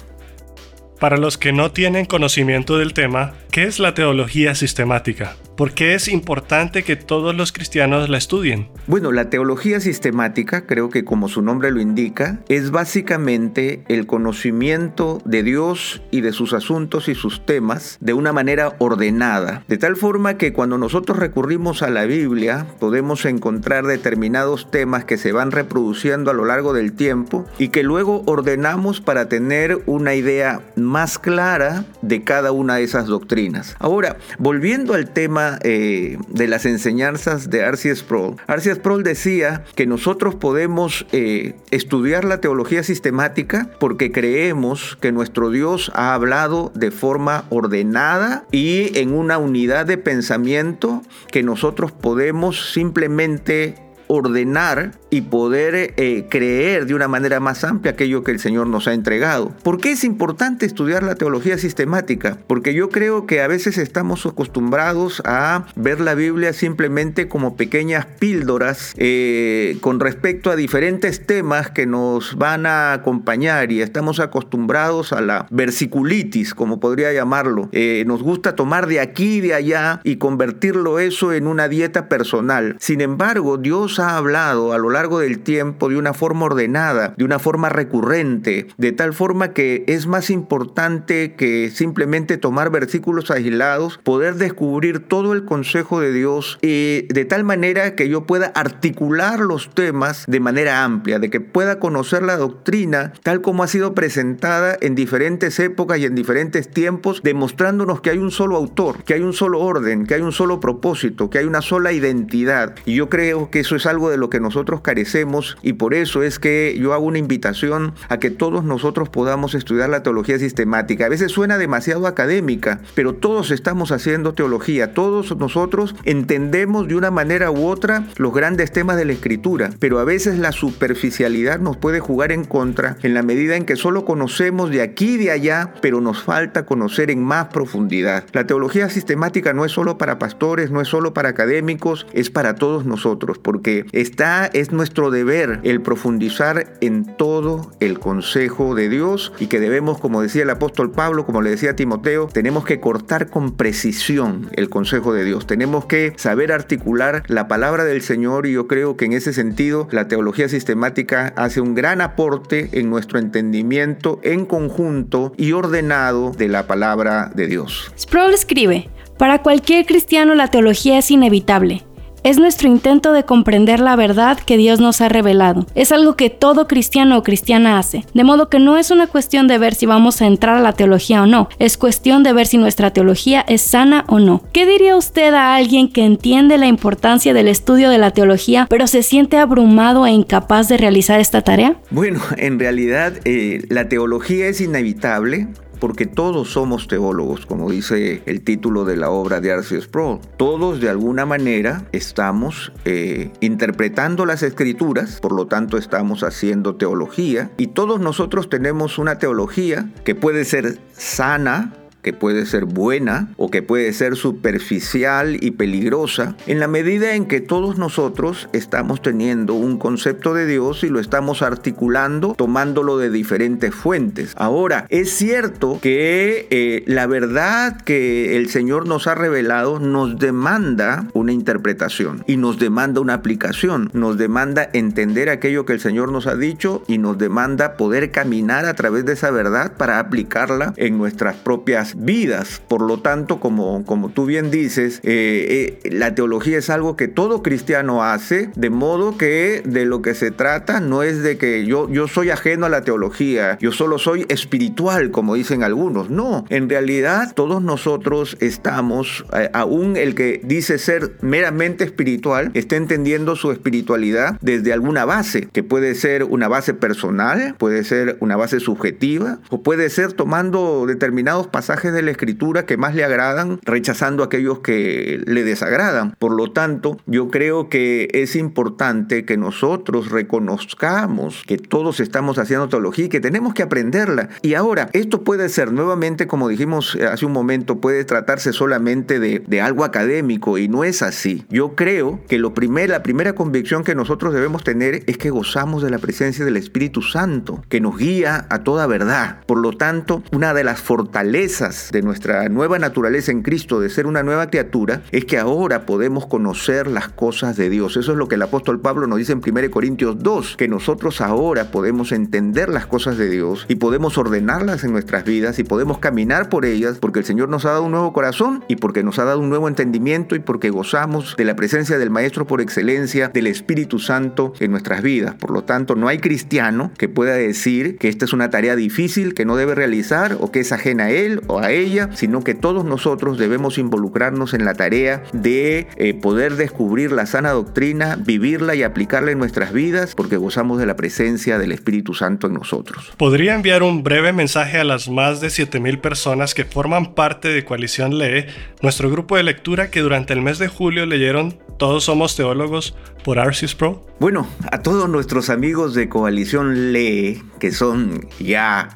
Para 0.99 1.19
los 1.19 1.37
que 1.37 1.53
no 1.53 1.73
tienen 1.73 2.07
conocimiento 2.07 2.79
del 2.79 2.95
tema, 2.95 3.35
¿qué 3.51 3.65
es 3.65 3.79
la 3.79 3.93
teología 3.93 4.55
sistemática? 4.55 5.37
¿Por 5.61 5.73
qué 5.73 5.93
es 5.93 6.09
importante 6.09 6.85
que 6.85 6.97
todos 6.97 7.35
los 7.35 7.53
cristianos 7.53 8.09
la 8.09 8.17
estudien? 8.17 8.69
Bueno, 8.87 9.13
la 9.13 9.29
teología 9.29 9.79
sistemática, 9.79 10.65
creo 10.65 10.89
que 10.89 11.05
como 11.05 11.29
su 11.29 11.43
nombre 11.43 11.71
lo 11.71 11.83
indica, 11.83 12.41
es 12.49 12.71
básicamente 12.71 13.85
el 13.89 14.07
conocimiento 14.07 15.21
de 15.27 15.43
Dios 15.43 16.01
y 16.11 16.23
de 16.23 16.33
sus 16.33 16.55
asuntos 16.55 17.11
y 17.11 17.15
sus 17.15 17.45
temas 17.45 17.99
de 18.01 18.15
una 18.15 18.33
manera 18.33 18.75
ordenada, 18.79 19.63
de 19.69 19.77
tal 19.77 19.97
forma 19.97 20.39
que 20.39 20.55
cuando 20.55 20.79
nosotros 20.79 21.19
recurrimos 21.19 21.83
a 21.83 21.91
la 21.91 22.07
Biblia 22.07 22.67
podemos 22.79 23.27
encontrar 23.27 23.85
determinados 23.85 24.71
temas 24.71 25.05
que 25.05 25.19
se 25.19 25.33
van 25.33 25.51
reproduciendo 25.51 26.31
a 26.31 26.35
lo 26.35 26.47
largo 26.47 26.73
del 26.73 26.95
tiempo 26.95 27.45
y 27.59 27.69
que 27.69 27.83
luego 27.83 28.23
ordenamos 28.25 29.03
para 29.03 29.29
tener 29.29 29.83
una 29.85 30.15
idea 30.15 30.63
más 30.77 31.19
clara 31.19 31.85
de 32.01 32.25
cada 32.25 32.51
una 32.51 32.77
de 32.77 32.85
esas 32.85 33.09
doctrinas. 33.09 33.77
Ahora, 33.79 34.17
volviendo 34.39 34.95
al 34.95 35.11
tema 35.11 35.50
eh, 35.63 36.19
de 36.29 36.47
las 36.47 36.67
enseñanzas 36.67 37.51
de 37.51 37.61
R.C. 37.61 37.95
Sproul. 37.97 38.37
R.C. 38.47 38.75
Sproul 38.77 39.03
decía 39.03 39.65
que 39.75 39.87
nosotros 39.87 40.35
podemos 40.35 41.07
eh, 41.13 41.55
estudiar 41.71 42.25
la 42.25 42.41
teología 42.41 42.83
sistemática 42.83 43.71
porque 43.79 44.13
creemos 44.13 44.97
que 45.01 45.13
nuestro 45.13 45.51
Dios 45.51 45.91
ha 45.95 46.15
hablado 46.15 46.73
de 46.75 46.91
forma 46.91 47.45
ordenada 47.51 48.45
y 48.53 48.99
en 48.99 49.13
una 49.13 49.39
unidad 49.39 49.87
de 49.87 49.99
pensamiento 49.99 51.03
que 51.31 51.43
nosotros 51.43 51.93
podemos 51.93 52.73
simplemente 52.73 53.75
ordenar 54.11 54.93
y 55.09 55.23
poder 55.23 55.95
eh, 55.97 56.27
creer 56.29 56.87
de 56.87 56.95
una 56.95 57.07
manera 57.07 57.39
más 57.39 57.63
amplia 57.63 57.93
aquello 57.93 58.25
que 58.25 58.33
el 58.33 58.41
Señor 58.41 58.67
nos 58.67 58.89
ha 58.89 58.93
entregado. 58.93 59.53
¿Por 59.63 59.81
qué 59.81 59.93
es 59.93 60.03
importante 60.03 60.67
estudiar 60.67 61.05
la 61.05 61.15
teología 61.15 61.59
sistemática? 61.59 62.39
Porque 62.49 62.75
yo 62.75 62.89
creo 62.89 63.27
que 63.27 63.41
a 63.41 63.47
veces 63.47 63.79
estamos 63.79 64.27
acostumbrados 64.27 65.23
a 65.25 65.67
ver 65.77 66.01
la 66.01 66.15
Biblia 66.15 66.53
simplemente 66.53 67.29
como 67.29 67.57
pequeñas 67.57 68.07
píldoras 68.07 68.95
eh, 68.97 69.79
con 69.81 70.01
respecto 70.01 70.51
a 70.51 70.57
diferentes 70.57 71.25
temas 71.25 71.71
que 71.71 71.87
nos 71.87 72.37
van 72.37 72.67
a 72.67 72.93
acompañar 72.93 73.71
y 73.71 73.81
estamos 73.81 74.19
acostumbrados 74.19 75.13
a 75.13 75.21
la 75.21 75.47
versiculitis, 75.51 76.55
como 76.55 76.81
podría 76.81 77.13
llamarlo. 77.13 77.69
Eh, 77.73 78.03
nos 78.07 78.23
gusta 78.23 78.57
tomar 78.57 78.89
de 78.89 78.99
aquí 78.99 79.37
y 79.37 79.41
de 79.41 79.55
allá 79.55 80.01
y 80.03 80.17
convertirlo 80.17 80.99
eso 80.99 81.33
en 81.33 81.47
una 81.47 81.69
dieta 81.69 82.09
personal. 82.09 82.77
Sin 82.81 83.01
embargo, 83.01 83.57
Dios 83.57 84.00
ha 84.01 84.17
hablado 84.17 84.73
a 84.73 84.79
lo 84.79 84.91
largo 84.91 85.21
del 85.21 85.41
tiempo 85.41 85.89
de 85.89 85.97
una 85.97 86.15
forma 86.15 86.47
ordenada, 86.47 87.15
de 87.17 87.25
una 87.25 87.39
forma 87.39 87.69
recurrente, 87.69 88.69
de 88.77 88.93
tal 88.93 89.13
forma 89.13 89.53
que 89.53 89.85
es 89.87 90.07
más 90.07 90.31
importante 90.31 91.35
que 91.35 91.71
simplemente 91.71 92.37
tomar 92.37 92.71
versículos 92.71 93.31
aislados, 93.31 93.99
poder 94.03 94.35
descubrir 94.35 95.01
todo 95.01 95.33
el 95.33 95.45
consejo 95.45 96.01
de 96.01 96.13
Dios 96.13 96.59
y 96.63 97.03
de 97.13 97.25
tal 97.25 97.45
manera 97.45 97.95
que 97.95 98.09
yo 98.09 98.27
pueda 98.27 98.47
articular 98.55 99.41
los 99.41 99.71
temas 99.75 100.25
de 100.27 100.41
manera 100.41 100.85
amplia, 100.85 101.19
de 101.19 101.31
que 101.31 101.41
pueda 101.41 101.79
conocer 101.79 102.23
la 102.23 102.37
doctrina 102.37 103.13
tal 103.23 103.41
como 103.41 103.63
ha 103.63 103.69
sido 103.69 103.95
presentada 103.95 104.77
en 104.81 104.95
diferentes 104.95 105.59
épocas 105.59 105.99
y 105.99 106.05
en 106.05 106.15
diferentes 106.15 106.71
tiempos, 106.71 107.21
demostrándonos 107.23 108.01
que 108.01 108.11
hay 108.11 108.19
un 108.19 108.31
solo 108.31 108.57
autor, 108.57 109.05
que 109.05 109.15
hay 109.15 109.21
un 109.21 109.33
solo 109.33 109.61
orden, 109.61 110.07
que 110.07 110.15
hay 110.15 110.23
un 110.23 110.33
solo 110.33 110.61
propósito, 110.61 111.31
que 111.31 111.39
hay 111.39 111.45
una 111.45 111.63
sola 111.63 111.93
identidad. 111.93 112.75
Y 112.85 112.95
yo 112.95 113.09
creo 113.09 113.51
que 113.51 113.61
eso 113.61 113.77
es 113.77 113.87
algo 113.91 114.11
de 114.11 114.17
lo 114.17 114.31
que 114.31 114.41
nosotros 114.41 114.81
carecemos 114.81 115.59
y 115.63 115.75
por 115.75 115.95
eso 115.95 116.23
es 116.23 116.39
que 116.39 116.77
yo 116.79 116.95
hago 116.95 117.05
una 117.05 117.19
invitación 117.19 117.93
a 118.09 118.19
que 118.19 118.31
todos 118.31 118.65
nosotros 118.65 119.09
podamos 119.09 119.55
estudiar 119.55 119.91
la 119.91 120.03
teología 120.03 120.39
sistemática. 120.39 121.07
A 121.07 121.11
veces 121.11 121.33
suena 121.33 121.59
demasiado 121.59 122.07
académica, 122.07 122.81
pero 122.95 123.15
todos 123.15 123.51
estamos 123.51 123.93
haciendo 123.93 124.33
teología, 124.33 124.95
todos 124.95 125.37
nosotros 125.37 125.95
entendemos 126.05 126.89
de 126.89 126.95
una 126.95 127.11
manera 127.11 127.51
u 127.51 127.67
otra 127.67 128.07
los 128.17 128.33
grandes 128.33 128.73
temas 128.73 128.97
de 128.97 129.05
la 129.05 129.13
escritura, 129.13 129.71
pero 129.79 129.99
a 129.99 130.05
veces 130.05 130.39
la 130.39 130.53
superficialidad 130.53 131.61
nos 131.61 131.77
puede 131.77 132.01
jugar 132.01 132.33
en 132.33 132.45
contra 132.45 132.97
en 133.03 133.15
la 133.15 133.23
medida 133.23 133.57
en 133.57 133.65
que 133.65 133.77
solo 133.77 134.05
conocemos 134.05 134.71
de 134.71 134.83
aquí 134.83 135.15
y 135.15 135.17
de 135.17 135.31
allá, 135.31 135.75
pero 135.81 136.01
nos 136.01 136.23
falta 136.23 136.67
conocer 136.67 137.11
en 137.11 137.23
más 137.23 137.49
profundidad. 137.49 138.25
La 138.33 138.47
teología 138.47 138.89
sistemática 138.89 139.53
no 139.53 139.65
es 139.65 139.73
solo 139.73 139.99
para 139.99 140.19
pastores, 140.19 140.71
no 140.71 140.81
es 140.81 140.89
solo 140.89 141.15
para 141.15 141.31
académicos, 141.31 142.07
es 142.13 142.31
para 142.31 142.55
todos 142.55 142.85
nosotros, 142.85 143.39
porque 143.39 143.80
está 143.93 144.47
es 144.53 144.73
nuestro 144.73 145.11
deber 145.11 145.61
el 145.63 145.81
profundizar 145.81 146.75
en 146.81 147.05
todo 147.17 147.73
el 147.81 147.99
consejo 147.99 148.75
de 148.75 148.89
Dios 148.89 149.33
y 149.39 149.47
que 149.47 149.61
debemos, 149.61 150.01
como 150.01 150.23
decía 150.23 150.43
el 150.43 150.51
apóstol 150.51 150.91
Pablo, 150.91 151.27
como 151.27 151.43
le 151.43 151.51
decía 151.51 151.77
Timoteo, 151.77 152.27
tenemos 152.27 152.65
que 152.65 152.81
cortar 152.81 153.29
con 153.29 153.57
precisión 153.57 154.49
el 154.53 154.69
consejo 154.69 155.13
de 155.13 155.25
Dios. 155.25 155.47
Tenemos 155.47 155.85
que 155.87 156.13
saber 156.17 156.53
articular 156.53 157.23
la 157.27 157.49
palabra 157.49 157.85
del 157.85 158.03
Señor 158.03 158.47
y 158.47 158.53
yo 158.53 158.67
creo 158.67 158.97
que 158.97 159.05
en 159.05 159.13
ese 159.13 159.33
sentido 159.33 159.89
la 159.91 160.09
teología 160.09 160.49
sistemática 160.49 161.33
hace 161.37 161.61
un 161.61 161.75
gran 161.75 162.01
aporte 162.01 162.71
en 162.73 162.91
nuestro 162.91 163.19
entendimiento 163.19 164.21
en 164.23 164.47
conjunto 164.47 165.33
y 165.37 165.53
ordenado 165.53 166.33
de 166.33 166.49
la 166.49 166.67
palabra 166.67 167.31
de 167.35 167.47
Dios. 167.47 167.93
Sproul 167.99 168.35
escribe, 168.35 168.89
para 169.19 169.43
cualquier 169.43 169.85
cristiano 169.87 170.35
la 170.35 170.49
teología 170.49 170.99
es 170.99 171.11
inevitable. 171.11 171.85
Es 172.23 172.39
nuestro 172.39 172.69
intento 172.69 173.13
de 173.13 173.25
comprender 173.25 173.81
la 173.81 173.97
verdad 173.97 174.39
que 174.39 174.59
Dios 174.59 174.79
nos 174.79 175.01
ha 175.01 175.09
revelado. 175.09 175.67
Es 175.75 175.91
algo 175.91 176.17
que 176.17 176.29
todo 176.29 176.69
cristiano 176.69 177.17
o 177.17 177.23
cristiana 177.23 177.79
hace. 177.79 178.05
De 178.13 178.25
modo 178.25 178.51
que 178.51 178.59
no 178.59 178.77
es 178.77 178.91
una 178.91 179.07
cuestión 179.07 179.49
de 179.49 179.57
ver 179.57 179.75
si 179.75 179.87
vamos 179.87 180.21
a 180.21 180.27
entrar 180.27 180.57
a 180.57 180.61
la 180.61 180.75
teología 180.75 181.23
o 181.23 181.27
no. 181.27 181.49
Es 181.59 181.79
cuestión 181.79 182.23
de 182.23 182.35
ver 182.35 182.47
si 182.47 182.59
nuestra 182.59 182.93
teología 182.93 183.43
es 183.49 183.63
sana 183.63 184.05
o 184.07 184.19
no. 184.19 184.43
¿Qué 184.53 184.67
diría 184.67 184.97
usted 184.97 185.33
a 185.33 185.55
alguien 185.55 185.91
que 185.91 186.05
entiende 186.05 186.59
la 186.59 186.67
importancia 186.67 187.33
del 187.33 187.49
estudio 187.49 187.89
de 187.89 187.99
la 187.99 188.11
teología, 188.11 188.67
pero 188.69 188.87
se 188.87 189.03
siente 189.03 189.39
abrumado 189.39 190.07
e 190.07 190.11
incapaz 190.11 190.69
de 190.69 190.77
realizar 190.77 191.21
esta 191.21 191.41
tarea? 191.41 191.77
Bueno, 191.91 192.21
en 192.37 192.59
realidad 192.59 193.15
eh, 193.25 193.65
la 193.71 193.89
teología 193.89 194.47
es 194.47 194.61
inevitable 194.61 195.49
porque 195.81 196.07
todos 196.07 196.51
somos 196.51 196.87
teólogos, 196.87 197.47
como 197.47 197.71
dice 197.71 198.23
el 198.27 198.43
título 198.43 198.85
de 198.85 198.97
la 198.97 199.11
obra 199.11 199.41
de 199.41 199.53
Arceus 199.53 199.85
Sproul. 199.85 200.21
Todos 200.37 200.81
de 200.81 200.91
alguna 200.91 201.27
manera 201.27 201.87
estamos 201.93 202.73
eh, 202.85 203.33
interpretando 203.41 204.27
las 204.27 204.43
escrituras, 204.43 205.19
por 205.21 205.33
lo 205.33 205.47
tanto 205.47 205.79
estamos 205.79 206.23
haciendo 206.23 206.77
teología, 206.77 207.51
y 207.57 207.69
todos 207.69 208.01
nosotros 208.01 208.49
tenemos 208.49 208.99
una 208.99 209.19
teología 209.19 209.91
que 210.05 210.15
puede 210.15 210.45
ser 210.45 210.79
sana, 210.93 211.73
que 212.03 212.13
puede 212.13 212.47
ser 212.47 212.65
buena 212.65 213.29
o 213.37 213.51
que 213.51 213.63
puede 213.63 213.93
ser 213.93 214.17
superficial 214.17 215.37
y 215.41 215.53
peligrosa, 215.53 216.37
en 216.47 216.61
la 216.61 216.69
medida 216.69 217.15
en 217.15 217.27
que 217.27 217.41
todos 217.41 217.79
nosotros 217.79 218.49
estamos 218.53 219.03
teniendo 219.03 219.55
un 219.55 219.79
concepto 219.79 220.35
de 220.35 220.47
Dios 220.47 220.85
y 220.85 220.89
lo 220.89 221.01
estamos 221.01 221.43
articulando 221.43 222.35
tomándolo 222.37 222.99
de 222.99 223.11
diferentes 223.11 223.75
fuentes. 223.75 224.33
Ahora, 224.37 224.87
es 224.89 225.11
cierto 225.11 225.79
que 225.83 226.47
eh, 226.51 226.85
la 226.87 227.07
verdad 227.07 227.81
que 227.83 228.37
el 228.37 228.49
Señor 228.49 228.87
nos 228.87 229.07
ha 229.07 229.15
revelado 229.15 229.79
nos 229.79 230.19
demanda 230.19 231.07
una 231.13 231.33
interpretación 231.33 232.25
y 232.27 232.37
nos 232.37 232.59
demanda 232.59 233.01
una 233.01 233.15
aplicación, 233.15 233.91
nos 233.93 234.19
demanda 234.19 234.69
entender 234.73 235.29
aquello 235.29 235.65
que 235.65 235.73
el 235.73 235.81
Señor 235.81 236.13
nos 236.13 236.27
ha 236.27 236.37
dicho 236.37 236.83
y 236.87 236.99
nos 236.99 237.19
demanda 237.19 237.77
poder 237.77 238.11
caminar 238.11 238.65
a 238.65 238.75
través 238.75 239.05
de 239.05 239.15
esa 239.15 239.31
verdad 239.31 239.77
para 239.77 239.99
aplicarla 239.99 240.73
en 240.77 240.99
nuestras 240.99 241.37
propias 241.37 241.90
vidas. 241.97 242.63
Por 242.69 242.83
lo 242.83 243.01
tanto, 243.01 243.41
como, 243.41 243.85
como 243.85 244.11
tú 244.11 244.27
bien 244.27 244.51
dices, 244.51 245.01
eh, 245.03 245.79
eh, 245.85 245.91
la 245.91 246.15
teología 246.15 246.59
es 246.59 246.71
algo 246.71 246.97
que 246.97 247.09
todo 247.09 247.43
cristiano 247.43 248.03
hace, 248.03 248.51
de 248.55 248.71
modo 248.71 249.17
que 249.17 249.63
de 249.65 249.85
lo 249.85 250.03
que 250.03 250.15
se 250.15 250.31
trata 250.31 250.81
no 250.81 251.03
es 251.03 251.23
de 251.23 251.39
que 251.39 251.67
yo, 251.67 251.89
yo 251.91 252.09
soy 252.09 252.31
ajeno 252.31 252.67
a 252.67 252.69
la 252.69 252.83
teología, 252.83 253.59
yo 253.61 253.73
solo 253.73 253.99
soy 253.99 254.27
espiritual, 254.29 255.11
como 255.11 255.35
dicen 255.35 255.63
algunos. 255.63 256.11
No, 256.11 256.45
en 256.49 256.69
realidad 256.69 257.33
todos 257.35 257.63
nosotros 257.63 258.37
estamos, 258.41 259.25
eh, 259.33 259.51
aún 259.53 259.97
el 259.97 260.15
que 260.15 260.41
dice 260.45 260.79
ser 260.79 261.13
meramente 261.21 261.85
espiritual, 261.85 262.51
está 262.55 262.77
entendiendo 262.77 263.37
su 263.37 263.51
espiritualidad 263.53 264.39
desde 264.41 264.73
alguna 264.73 265.05
base, 265.05 265.49
que 265.53 265.63
puede 265.63 265.95
ser 265.95 266.25
una 266.25 266.49
base 266.49 266.75
personal, 266.75 267.55
puede 267.59 267.85
ser 267.85 268.17
una 268.21 268.37
base 268.37 268.61
subjetiva, 268.61 269.39
o 269.51 269.63
puede 269.63 269.91
ser 269.91 270.13
tomando 270.13 270.85
determinados 270.87 271.47
pasajes 271.47 271.80
de 271.89 272.03
la 272.03 272.11
escritura 272.11 272.67
que 272.67 272.77
más 272.77 272.95
le 272.95 273.05
agradan, 273.05 273.61
rechazando 273.65 274.23
aquellos 274.23 274.61
que 274.61 275.23
le 275.27 275.45
desagradan. 275.45 276.15
Por 276.19 276.33
lo 276.33 276.53
tanto, 276.53 276.99
yo 277.07 277.31
creo 277.31 277.69
que 277.69 278.09
es 278.13 278.37
importante 278.37 279.25
que 279.25 279.37
nosotros 279.37 280.11
reconozcamos 280.11 281.43
que 281.47 281.57
todos 281.57 282.01
estamos 282.01 282.39
haciendo 282.39 282.69
teología 282.69 283.07
y 283.07 283.09
que 283.09 283.21
tenemos 283.21 283.55
que 283.55 283.63
aprenderla. 283.63 284.29
Y 284.43 284.55
ahora, 284.55 284.91
esto 284.93 285.23
puede 285.23 285.49
ser 285.49 285.73
nuevamente, 285.73 286.27
como 286.27 286.49
dijimos 286.49 286.97
hace 286.97 287.27
un 287.27 287.33
momento, 287.33 287.81
puede 287.81 288.05
tratarse 288.05 288.53
solamente 288.53 289.19
de, 289.19 289.43
de 289.47 289.61
algo 289.61 289.85
académico 289.85 290.59
y 290.59 290.69
no 290.69 290.85
es 290.85 291.03
así. 291.03 291.45
Yo 291.49 291.75
creo 291.75 292.21
que 292.29 292.39
lo 292.39 292.55
primer, 292.55 292.91
la 292.91 293.03
primera 293.03 293.35
convicción 293.35 293.85
que 293.85 293.95
nosotros 293.95 294.35
debemos 294.35 294.65
tener 294.65 295.03
es 295.07 295.19
que 295.19 295.31
gozamos 295.31 295.83
de 295.83 295.91
la 295.91 295.99
presencia 295.99 296.45
del 296.45 296.57
Espíritu 296.57 297.03
Santo, 297.03 297.63
que 297.69 297.81
nos 297.81 297.97
guía 297.97 298.47
a 298.51 298.61
toda 298.61 298.87
verdad. 298.87 299.41
Por 299.47 299.59
lo 299.59 299.73
tanto, 299.73 300.23
una 300.33 300.55
de 300.55 300.65
las 300.65 300.81
fortalezas 300.81 301.70
de 301.93 302.03
nuestra 302.03 302.49
nueva 302.49 302.79
naturaleza 302.79 303.31
en 303.31 303.43
Cristo, 303.43 303.81
de 303.81 303.91
ser 303.91 304.07
una 304.07 304.23
nueva 304.23 304.51
criatura, 304.51 305.03
es 305.13 305.25
que 305.25 305.39
ahora 305.39 305.87
podemos 305.87 306.27
conocer 306.27 306.87
las 306.87 307.09
cosas 307.09 307.57
de 307.57 307.71
Dios. 307.71 307.97
Eso 307.97 308.13
es 308.13 308.19
lo 308.19 308.29
que 308.29 308.35
el 308.35 308.43
apóstol 308.43 308.81
Pablo 308.81 309.07
nos 309.07 309.19
dice 309.19 309.33
en 309.33 309.43
1 309.47 309.71
Corintios 309.71 310.19
2, 310.19 310.57
que 310.57 310.69
nosotros 310.69 311.21
ahora 311.21 311.71
podemos 311.71 312.13
entender 312.13 312.69
las 312.69 312.87
cosas 312.87 313.17
de 313.19 313.29
Dios 313.29 313.67
y 313.69 313.77
podemos 313.77 314.19
ordenarlas 314.19 314.85
en 314.85 314.93
nuestras 314.93 315.25
vidas 315.25 315.59
y 315.59 315.65
podemos 315.65 315.99
caminar 315.99 316.49
por 316.49 316.65
ellas 316.65 316.99
porque 317.01 317.21
el 317.21 317.25
Señor 317.25 317.49
nos 317.49 317.65
ha 317.65 317.71
dado 317.71 317.85
un 317.85 317.93
nuevo 317.93 318.13
corazón 318.13 318.65
y 318.69 318.77
porque 318.77 319.03
nos 319.03 319.19
ha 319.19 319.25
dado 319.25 319.39
un 319.39 319.49
nuevo 319.49 319.69
entendimiento 319.69 320.35
y 320.35 320.41
porque 320.41 320.71
gozamos 320.71 321.37
de 321.37 321.45
la 321.45 321.57
presencia 321.57 321.99
del 321.99 322.11
Maestro 322.11 322.47
por 322.47 322.61
excelencia, 322.61 323.29
del 323.29 323.47
Espíritu 323.47 323.99
Santo 323.99 324.53
en 324.59 324.73
nuestras 324.73 325.03
vidas. 325.03 325.35
Por 325.35 325.51
lo 325.53 325.63
tanto, 325.63 325.95
no 325.95 326.09
hay 326.09 326.19
cristiano 326.19 326.91
que 326.99 327.09
pueda 327.09 327.35
decir 327.35 327.97
que 327.99 328.09
esta 328.09 328.25
es 328.25 328.33
una 328.33 328.51
tarea 328.51 328.77
difícil 328.77 329.35
que 329.35 329.45
no 329.45 329.57
debe 329.57 329.75
realizar 329.75 330.37
o 330.41 330.51
que 330.51 330.61
es 330.61 330.73
ajena 330.73 331.05
a 331.05 331.11
él 331.11 331.43
o 331.47 331.60
a 331.63 331.71
ella, 331.71 332.11
sino 332.15 332.43
que 332.43 332.55
todos 332.55 332.85
nosotros 332.85 333.39
debemos 333.39 333.79
involucrarnos 333.79 334.55
en 334.55 334.65
la 334.65 334.75
tarea 334.75 335.23
de 335.33 335.89
eh, 335.97 336.15
poder 336.15 336.57
descubrir 336.57 337.13
la 337.13 337.27
sana 337.27 337.51
doctrina, 337.51 338.17
vivirla 338.17 338.75
y 338.75 338.83
aplicarla 338.83 339.31
en 339.31 339.39
nuestras 339.39 339.73
vidas, 339.73 340.15
porque 340.15 340.37
gozamos 340.37 340.79
de 340.79 340.87
la 340.87 340.97
presencia 340.97 341.59
del 341.59 341.73
Espíritu 341.73 342.15
Santo 342.15 342.47
en 342.47 342.55
nosotros. 342.55 343.13
¿Podría 343.17 343.55
enviar 343.55 343.83
un 343.83 344.03
breve 344.03 344.33
mensaje 344.33 344.79
a 344.79 344.85
las 344.85 345.09
más 345.09 345.41
de 345.41 345.51
7000 345.51 345.99
personas 345.99 346.55
que 346.55 346.65
forman 346.65 347.15
parte 347.15 347.49
de 347.49 347.65
Coalición 347.65 348.19
Lee, 348.19 348.47
nuestro 348.83 349.11
grupo 349.11 349.37
de 349.37 349.43
lectura 349.43 349.91
que 349.91 350.01
durante 350.01 350.33
el 350.33 350.43
mes 350.43 350.59
de 350.59 350.69
julio 350.69 351.07
leyeron 351.07 351.59
Todos 351.79 352.05
somos 352.05 352.37
teólogos 352.37 352.95
por 353.25 353.39
Arcis 353.39 353.75
Pro? 353.75 354.07
Bueno, 354.19 354.47
a 354.71 354.83
todos 354.83 355.09
nuestros 355.09 355.51
amigos 355.51 355.95
de 355.95 356.09
Coalición 356.09 356.93
Lee, 356.93 357.43
que 357.59 357.73
son 357.73 358.29
ya 358.39 358.89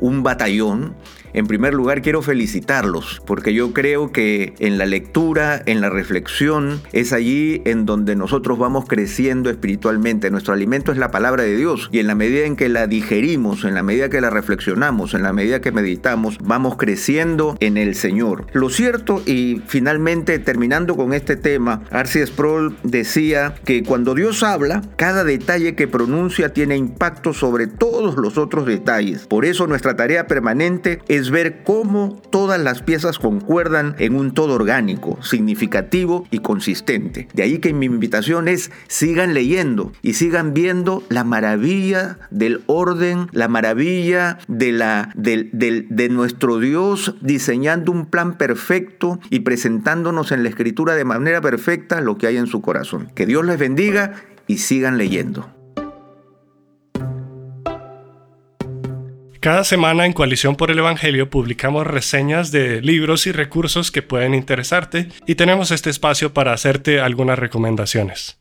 un 0.00 0.22
batallón, 0.22 0.94
en 1.32 1.46
primer 1.46 1.74
lugar, 1.74 2.02
quiero 2.02 2.22
felicitarlos, 2.22 3.22
porque 3.26 3.54
yo 3.54 3.72
creo 3.72 4.12
que 4.12 4.54
en 4.58 4.78
la 4.78 4.86
lectura, 4.86 5.62
en 5.66 5.80
la 5.80 5.90
reflexión, 5.90 6.80
es 6.92 7.12
allí 7.12 7.62
en 7.64 7.86
donde 7.86 8.16
nosotros 8.16 8.58
vamos 8.58 8.86
creciendo 8.86 9.50
espiritualmente. 9.50 10.30
Nuestro 10.30 10.54
alimento 10.54 10.92
es 10.92 10.98
la 10.98 11.10
palabra 11.10 11.42
de 11.42 11.56
Dios 11.56 11.88
y 11.92 11.98
en 11.98 12.06
la 12.06 12.14
medida 12.14 12.46
en 12.46 12.56
que 12.56 12.68
la 12.68 12.86
digerimos, 12.86 13.64
en 13.64 13.74
la 13.74 13.82
medida 13.82 14.08
que 14.08 14.20
la 14.20 14.30
reflexionamos, 14.30 15.14
en 15.14 15.22
la 15.22 15.32
medida 15.32 15.60
que 15.60 15.72
meditamos, 15.72 16.38
vamos 16.42 16.76
creciendo 16.76 17.56
en 17.60 17.76
el 17.76 17.94
Señor. 17.94 18.46
Lo 18.52 18.70
cierto, 18.70 19.22
y 19.26 19.62
finalmente 19.66 20.38
terminando 20.38 20.96
con 20.96 21.12
este 21.12 21.36
tema, 21.36 21.82
Arce 21.90 22.26
Sproul 22.26 22.76
decía 22.82 23.54
que 23.64 23.82
cuando 23.82 24.14
Dios 24.14 24.42
habla, 24.42 24.82
cada 24.96 25.24
detalle 25.24 25.74
que 25.74 25.88
pronuncia 25.88 26.52
tiene 26.52 26.76
impacto 26.76 27.32
sobre 27.32 27.66
todos 27.66 28.16
los 28.16 28.38
otros 28.38 28.66
detalles. 28.66 29.26
Por 29.26 29.44
eso 29.44 29.66
nuestra 29.66 29.96
tarea 29.96 30.26
permanente 30.26 31.00
es 31.08 31.19
ver 31.28 31.62
cómo 31.64 32.22
todas 32.30 32.58
las 32.58 32.80
piezas 32.80 33.18
concuerdan 33.18 33.94
en 33.98 34.14
un 34.14 34.32
todo 34.32 34.54
orgánico, 34.54 35.22
significativo 35.22 36.26
y 36.30 36.38
consistente. 36.38 37.28
De 37.34 37.42
ahí 37.42 37.58
que 37.58 37.74
mi 37.74 37.84
invitación 37.84 38.48
es 38.48 38.70
sigan 38.88 39.34
leyendo 39.34 39.92
y 40.00 40.14
sigan 40.14 40.54
viendo 40.54 41.02
la 41.10 41.24
maravilla 41.24 42.18
del 42.30 42.62
orden, 42.64 43.26
la 43.32 43.48
maravilla 43.48 44.38
de, 44.48 44.72
la, 44.72 45.12
de 45.14 46.08
nuestro 46.10 46.58
Dios 46.58 47.16
diseñando 47.20 47.92
un 47.92 48.06
plan 48.06 48.38
perfecto 48.38 49.20
y 49.28 49.40
presentándonos 49.40 50.32
en 50.32 50.42
la 50.42 50.48
escritura 50.48 50.94
de 50.94 51.04
manera 51.04 51.42
perfecta 51.42 52.00
lo 52.00 52.16
que 52.16 52.28
hay 52.28 52.38
en 52.38 52.46
su 52.46 52.62
corazón. 52.62 53.10
Que 53.14 53.26
Dios 53.26 53.44
les 53.44 53.58
bendiga 53.58 54.14
y 54.46 54.58
sigan 54.58 54.96
leyendo. 54.96 55.59
Cada 59.40 59.64
semana 59.64 60.04
en 60.04 60.12
Coalición 60.12 60.54
por 60.54 60.70
el 60.70 60.80
Evangelio 60.80 61.30
publicamos 61.30 61.86
reseñas 61.86 62.52
de 62.52 62.82
libros 62.82 63.26
y 63.26 63.32
recursos 63.32 63.90
que 63.90 64.02
pueden 64.02 64.34
interesarte 64.34 65.08
y 65.26 65.34
tenemos 65.34 65.70
este 65.70 65.88
espacio 65.88 66.34
para 66.34 66.52
hacerte 66.52 67.00
algunas 67.00 67.38
recomendaciones. 67.38 68.38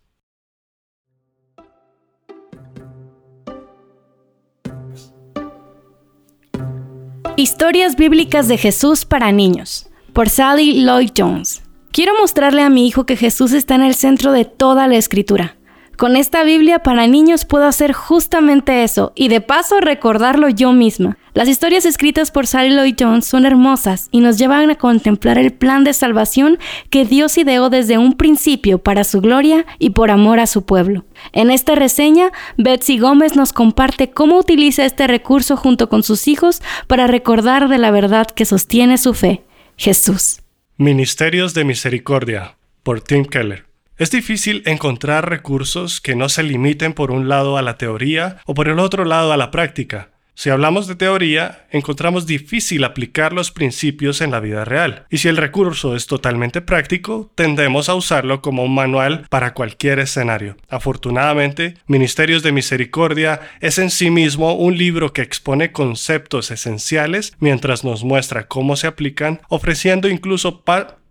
Historias 7.38 7.95
bíblicas 7.95 8.49
de 8.49 8.57
Jesús 8.57 9.05
para 9.05 9.31
niños, 9.31 9.88
por 10.12 10.27
Sally 10.27 10.83
Lloyd 10.83 11.12
Jones. 11.17 11.63
Quiero 11.93 12.13
mostrarle 12.19 12.62
a 12.62 12.69
mi 12.69 12.85
hijo 12.85 13.05
que 13.05 13.15
Jesús 13.15 13.53
está 13.53 13.75
en 13.75 13.83
el 13.83 13.95
centro 13.95 14.33
de 14.33 14.43
toda 14.43 14.89
la 14.89 14.97
escritura. 14.97 15.59
Con 15.99 16.15
esta 16.15 16.45
Biblia 16.45 16.79
para 16.79 17.07
niños 17.07 17.43
puedo 17.43 17.65
hacer 17.65 17.91
justamente 17.91 18.85
eso 18.85 19.12
y 19.15 19.27
de 19.27 19.41
paso 19.41 19.81
recordarlo 19.81 20.47
yo 20.47 20.71
misma. 20.71 21.17
Las 21.33 21.49
historias 21.49 21.85
escritas 21.85 22.31
por 22.31 22.47
Sally 22.47 22.73
Lloyd 22.73 22.95
Jones 22.97 23.25
son 23.25 23.45
hermosas 23.45 24.07
y 24.09 24.21
nos 24.21 24.38
llevan 24.38 24.71
a 24.71 24.75
contemplar 24.75 25.38
el 25.38 25.51
plan 25.51 25.83
de 25.83 25.91
salvación 25.91 26.57
que 26.89 27.03
Dios 27.03 27.38
ideó 27.38 27.69
desde 27.69 27.97
un 27.97 28.13
principio 28.15 28.77
para 28.77 29.03
su 29.03 29.19
gloria 29.19 29.65
y 29.77 29.89
por 29.89 30.09
amor 30.09 30.39
a 30.39 30.47
su 30.47 30.63
pueblo. 30.63 31.03
En 31.33 31.51
esta 31.51 31.75
reseña, 31.75 32.31
Betsy 32.55 32.97
Gómez 32.97 33.35
nos 33.35 33.51
comparte 33.51 34.09
cómo 34.09 34.39
utiliza 34.39 34.85
este 34.85 35.05
recurso 35.05 35.57
junto 35.57 35.89
con 35.89 36.03
sus 36.03 36.29
hijos 36.29 36.62
para 36.88 37.07
recordar 37.07 37.67
de 37.67 37.77
la 37.77 37.91
verdad 37.91 38.27
que 38.27 38.45
sostiene 38.45 38.97
su 38.97 39.13
fe, 39.13 39.43
Jesús. 39.75 40.43
Ministerios 40.77 41.53
de 41.53 41.65
Misericordia, 41.65 42.55
por 42.83 43.01
Tim 43.01 43.25
Keller. 43.25 43.68
Es 43.99 44.12
difícil 44.12 44.63
encontrar 44.65 45.29
recursos 45.29 45.99
que 45.99 46.15
no 46.15 46.29
se 46.29 46.41
limiten 46.41 46.93
por 46.93 47.12
un 47.12 47.27
lado 47.27 47.57
a 47.57 47.62
la 47.62 47.77
teoría 47.77 48.38
o 48.45 48.53
por 48.53 48.69
el 48.69 48.79
otro 48.79 49.03
lado 49.03 49.33
a 49.33 49.38
la 49.38 49.51
práctica. 49.51 50.12
Si 50.35 50.49
hablamos 50.49 50.88
de 50.88 50.95
teoría, 50.95 51.67
encontramos 51.69 52.25
difícil 52.25 52.85
aplicar 52.85 53.33
los 53.33 53.51
principios 53.51 54.21
en 54.21 54.31
la 54.31 54.39
vida 54.39 54.63
real. 54.63 55.05
Y 55.09 55.17
si 55.17 55.27
el 55.27 55.35
recurso 55.35 55.97
es 55.97 56.07
totalmente 56.07 56.62
práctico, 56.62 57.29
tendemos 57.35 57.89
a 57.89 57.95
usarlo 57.95 58.41
como 58.41 58.63
un 58.63 58.73
manual 58.73 59.27
para 59.29 59.53
cualquier 59.53 59.99
escenario. 59.99 60.55
Afortunadamente, 60.69 61.73
Ministerios 61.88 62.41
de 62.41 62.53
Misericordia 62.53 63.41
es 63.59 63.79
en 63.79 63.89
sí 63.89 64.12
mismo 64.12 64.53
un 64.53 64.77
libro 64.77 65.12
que 65.12 65.23
expone 65.23 65.73
conceptos 65.73 66.51
esenciales 66.51 67.33
mientras 67.39 67.83
nos 67.83 68.05
muestra 68.05 68.47
cómo 68.47 68.77
se 68.77 68.88
aplican, 68.88 69.41
ofreciendo 69.49 70.07
incluso 70.07 70.62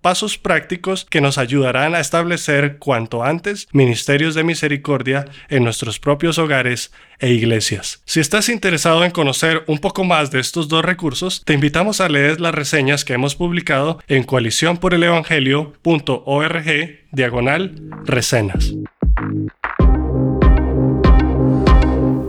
pasos 0.01 0.39
prácticos 0.39 1.05
que 1.05 1.21
nos 1.21 1.37
ayudarán 1.39 1.95
a 1.95 2.01
establecer 2.01 2.79
cuanto 2.79 3.23
antes 3.25 3.69
ministerios 3.73 4.35
de 4.35 4.45
misericordia 4.45 5.27
en 5.49 5.65
nuestros 5.65 5.99
propios 5.99 6.39
hogares 6.39 6.93
e 7.19 7.31
iglesias. 7.31 8.01
Si 8.05 8.21
estás 8.21 8.49
interesado 8.49 9.05
en 9.05 9.11
conocer 9.11 9.65
un 9.67 9.79
poco 9.79 10.05
más 10.05 10.31
de 10.31 10.39
estos 10.41 10.69
dos 10.69 10.85
recursos, 10.85 11.43
te 11.45 11.55
invitamos 11.55 12.01
a 12.01 12.09
leer 12.09 12.41
las 12.41 12.55
reseñas 12.55 13.05
que 13.05 13.15
hemos 13.15 13.35
publicado 13.35 13.99
en 14.07 14.23
coaliciónporelevangelio.org 14.25 16.99
diagonal 17.13 17.75
recenas. 18.05 18.75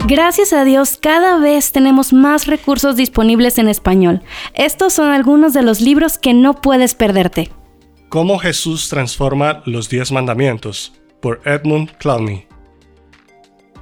Gracias 0.09 0.53
a 0.53 0.63
Dios, 0.63 0.97
cada 0.99 1.37
vez 1.37 1.71
tenemos 1.71 2.13
más 2.13 2.47
recursos 2.47 2.95
disponibles 2.95 3.59
en 3.59 3.67
español. 3.67 4.23
Estos 4.55 4.93
son 4.93 5.11
algunos 5.11 5.53
de 5.53 5.61
los 5.61 5.81
libros 5.81 6.17
que 6.17 6.33
no 6.33 6.61
puedes 6.61 6.95
perderte. 6.95 7.51
Cómo 8.09 8.39
Jesús 8.39 8.89
transforma 8.89 9.61
los 9.67 9.87
diez 9.87 10.11
mandamientos, 10.11 10.93
por 11.21 11.41
Edmund 11.45 11.91
Clowney. 11.99 12.47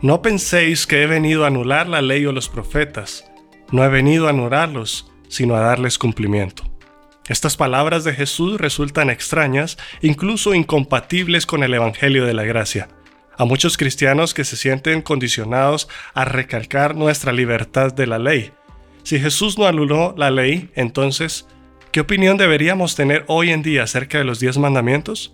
No 0.01 0.21
penséis 0.21 0.85
que 0.85 1.01
he 1.01 1.07
venido 1.07 1.45
a 1.45 1.47
anular 1.47 1.87
la 1.87 2.01
ley 2.01 2.25
o 2.25 2.33
los 2.33 2.49
profetas. 2.49 3.23
No 3.71 3.85
he 3.85 3.87
venido 3.87 4.27
a 4.27 4.31
anularlos, 4.31 5.09
sino 5.29 5.55
a 5.55 5.61
darles 5.61 5.97
cumplimiento. 5.97 6.63
Estas 7.29 7.55
palabras 7.55 8.03
de 8.03 8.11
Jesús 8.11 8.59
resultan 8.59 9.09
extrañas, 9.09 9.77
incluso 10.01 10.53
incompatibles 10.53 11.45
con 11.45 11.63
el 11.63 11.73
Evangelio 11.73 12.25
de 12.25 12.33
la 12.33 12.43
Gracia. 12.43 12.89
A 13.37 13.45
muchos 13.45 13.77
cristianos 13.77 14.33
que 14.33 14.43
se 14.43 14.57
sienten 14.57 15.01
condicionados 15.03 15.87
a 16.13 16.25
recalcar 16.25 16.97
nuestra 16.97 17.31
libertad 17.31 17.93
de 17.93 18.07
la 18.07 18.19
ley. 18.19 18.51
Si 19.03 19.21
Jesús 19.21 19.57
no 19.57 19.67
anuló 19.67 20.13
la 20.17 20.31
ley, 20.31 20.69
entonces, 20.75 21.47
¿Qué 21.91 22.01
opinión 22.01 22.37
deberíamos 22.37 22.95
tener 22.95 23.23
hoy 23.27 23.51
en 23.51 23.63
día 23.63 23.83
acerca 23.83 24.17
de 24.17 24.23
los 24.23 24.39
diez 24.39 24.57
mandamientos? 24.57 25.33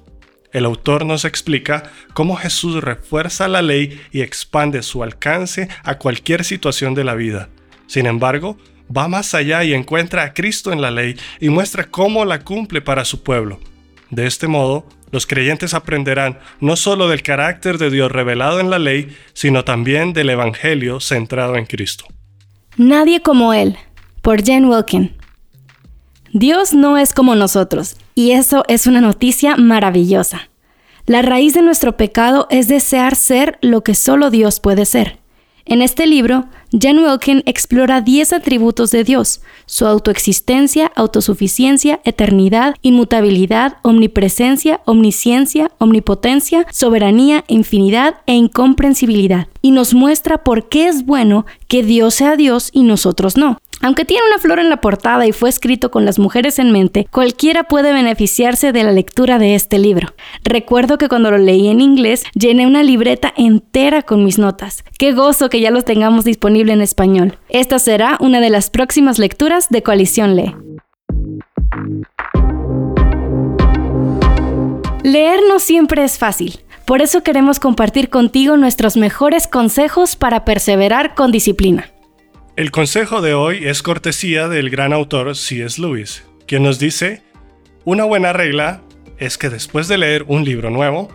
El 0.51 0.65
autor 0.65 1.05
nos 1.05 1.25
explica 1.25 1.91
cómo 2.13 2.35
Jesús 2.35 2.83
refuerza 2.83 3.47
la 3.47 3.63
ley 3.63 3.99
y 4.11 4.21
expande 4.21 4.83
su 4.83 5.01
alcance 5.01 5.67
a 5.83 5.97
cualquier 5.97 6.43
situación 6.43 6.93
de 6.93 7.03
la 7.03 7.15
vida. 7.15 7.49
Sin 7.87 8.05
embargo, 8.05 8.57
va 8.95 9.07
más 9.07 9.33
allá 9.33 9.63
y 9.63 9.73
encuentra 9.73 10.23
a 10.23 10.33
Cristo 10.33 10.71
en 10.71 10.81
la 10.81 10.91
ley 10.91 11.17
y 11.39 11.49
muestra 11.49 11.85
cómo 11.85 12.23
la 12.23 12.41
cumple 12.41 12.81
para 12.81 13.03
su 13.03 13.23
pueblo. 13.23 13.59
De 14.11 14.27
este 14.27 14.47
modo, 14.47 14.87
los 15.11 15.25
creyentes 15.25 15.73
aprenderán 15.73 16.39
no 16.59 16.75
solo 16.75 17.09
del 17.09 17.23
carácter 17.23 17.79
de 17.79 17.89
Dios 17.89 18.11
revelado 18.11 18.59
en 18.59 18.69
la 18.69 18.77
ley, 18.77 19.15
sino 19.33 19.63
también 19.63 20.13
del 20.13 20.29
Evangelio 20.29 20.99
centrado 20.99 21.55
en 21.55 21.65
Cristo. 21.65 22.05
Nadie 22.77 23.21
como 23.21 23.53
Él, 23.53 23.75
por 24.21 24.43
Jen 24.43 24.65
Wilkin. 24.65 25.22
Dios 26.35 26.73
no 26.73 26.97
es 26.97 27.13
como 27.13 27.35
nosotros, 27.35 27.95
y 28.15 28.31
eso 28.31 28.63
es 28.67 28.87
una 28.87 29.01
noticia 29.01 29.55
maravillosa. 29.55 30.49
La 31.05 31.21
raíz 31.21 31.53
de 31.53 31.61
nuestro 31.61 31.95
pecado 31.95 32.47
es 32.49 32.67
desear 32.67 33.15
ser 33.15 33.59
lo 33.61 33.83
que 33.83 33.93
solo 33.93 34.31
Dios 34.31 34.59
puede 34.59 34.85
ser. 34.85 35.19
En 35.65 35.83
este 35.83 36.07
libro, 36.07 36.45
Jen 36.71 36.97
Wilkin 36.97 37.43
explora 37.45 38.01
10 38.01 38.33
atributos 38.33 38.89
de 38.89 39.03
Dios, 39.03 39.41
su 39.67 39.85
autoexistencia, 39.85 40.91
autosuficiencia, 40.95 42.01
eternidad, 42.03 42.75
inmutabilidad, 42.81 43.77
omnipresencia, 43.83 44.81
omnisciencia, 44.85 45.69
omnipotencia, 45.77 46.65
soberanía, 46.71 47.43
infinidad 47.47 48.15
e 48.25 48.33
incomprensibilidad, 48.33 49.49
y 49.61 49.69
nos 49.69 49.93
muestra 49.93 50.43
por 50.43 50.67
qué 50.67 50.87
es 50.87 51.05
bueno 51.05 51.45
que 51.67 51.83
Dios 51.83 52.15
sea 52.15 52.35
Dios 52.37 52.71
y 52.73 52.81
nosotros 52.81 53.37
no. 53.37 53.59
Aunque 53.83 54.05
tiene 54.05 54.23
una 54.29 54.39
flor 54.39 54.59
en 54.59 54.69
la 54.69 54.77
portada 54.77 55.27
y 55.27 55.33
fue 55.33 55.49
escrito 55.49 55.91
con 55.91 56.05
las 56.05 56.17
mujeres 56.17 56.57
en 56.57 56.71
mente, 56.71 57.05
cualquiera 57.11 57.65
puede 57.65 57.91
beneficiarse 57.91 58.71
de 58.71 58.81
la 58.85 58.93
lectura 58.93 59.39
de 59.39 59.55
este 59.55 59.77
libro. 59.77 60.13
Recuerdo 60.45 60.97
que 60.97 61.09
cuando 61.09 61.29
lo 61.31 61.37
leí 61.37 61.67
en 61.67 61.81
inglés, 61.81 62.23
llené 62.33 62.65
una 62.65 62.81
libreta 62.81 63.33
entera 63.35 64.01
con 64.01 64.23
mis 64.23 64.39
notas. 64.39 64.85
Qué 64.97 65.11
gozo 65.11 65.49
que 65.49 65.59
ya 65.59 65.69
los 65.69 65.83
tengamos 65.83 66.23
disponible 66.23 66.71
en 66.71 66.79
español. 66.79 67.37
Esta 67.49 67.77
será 67.77 68.17
una 68.21 68.39
de 68.39 68.49
las 68.49 68.69
próximas 68.69 69.19
lecturas 69.19 69.67
de 69.69 69.83
Coalición 69.83 70.37
Lee. 70.37 70.55
Leer 75.03 75.41
no 75.49 75.59
siempre 75.59 76.05
es 76.05 76.17
fácil. 76.17 76.61
Por 76.85 77.01
eso 77.01 77.21
queremos 77.21 77.59
compartir 77.59 78.09
contigo 78.09 78.55
nuestros 78.55 78.95
mejores 78.95 79.45
consejos 79.45 80.15
para 80.15 80.45
perseverar 80.45 81.15
con 81.15 81.33
disciplina. 81.33 81.89
El 82.55 82.69
consejo 82.69 83.23
de 83.23 83.33
hoy 83.33 83.67
es 83.67 83.81
cortesía 83.81 84.47
del 84.47 84.69
gran 84.69 84.93
autor 84.93 85.35
C.S. 85.35 85.81
Lewis, 85.81 86.23
quien 86.45 86.61
nos 86.61 86.77
dice, 86.77 87.23
una 87.83 88.03
buena 88.03 88.31
regla 88.31 88.83
es 89.17 89.39
que 89.39 89.49
después 89.49 89.87
de 89.87 89.97
leer 89.97 90.23
un 90.27 90.45
libro 90.45 90.69
nuevo, 90.69 91.09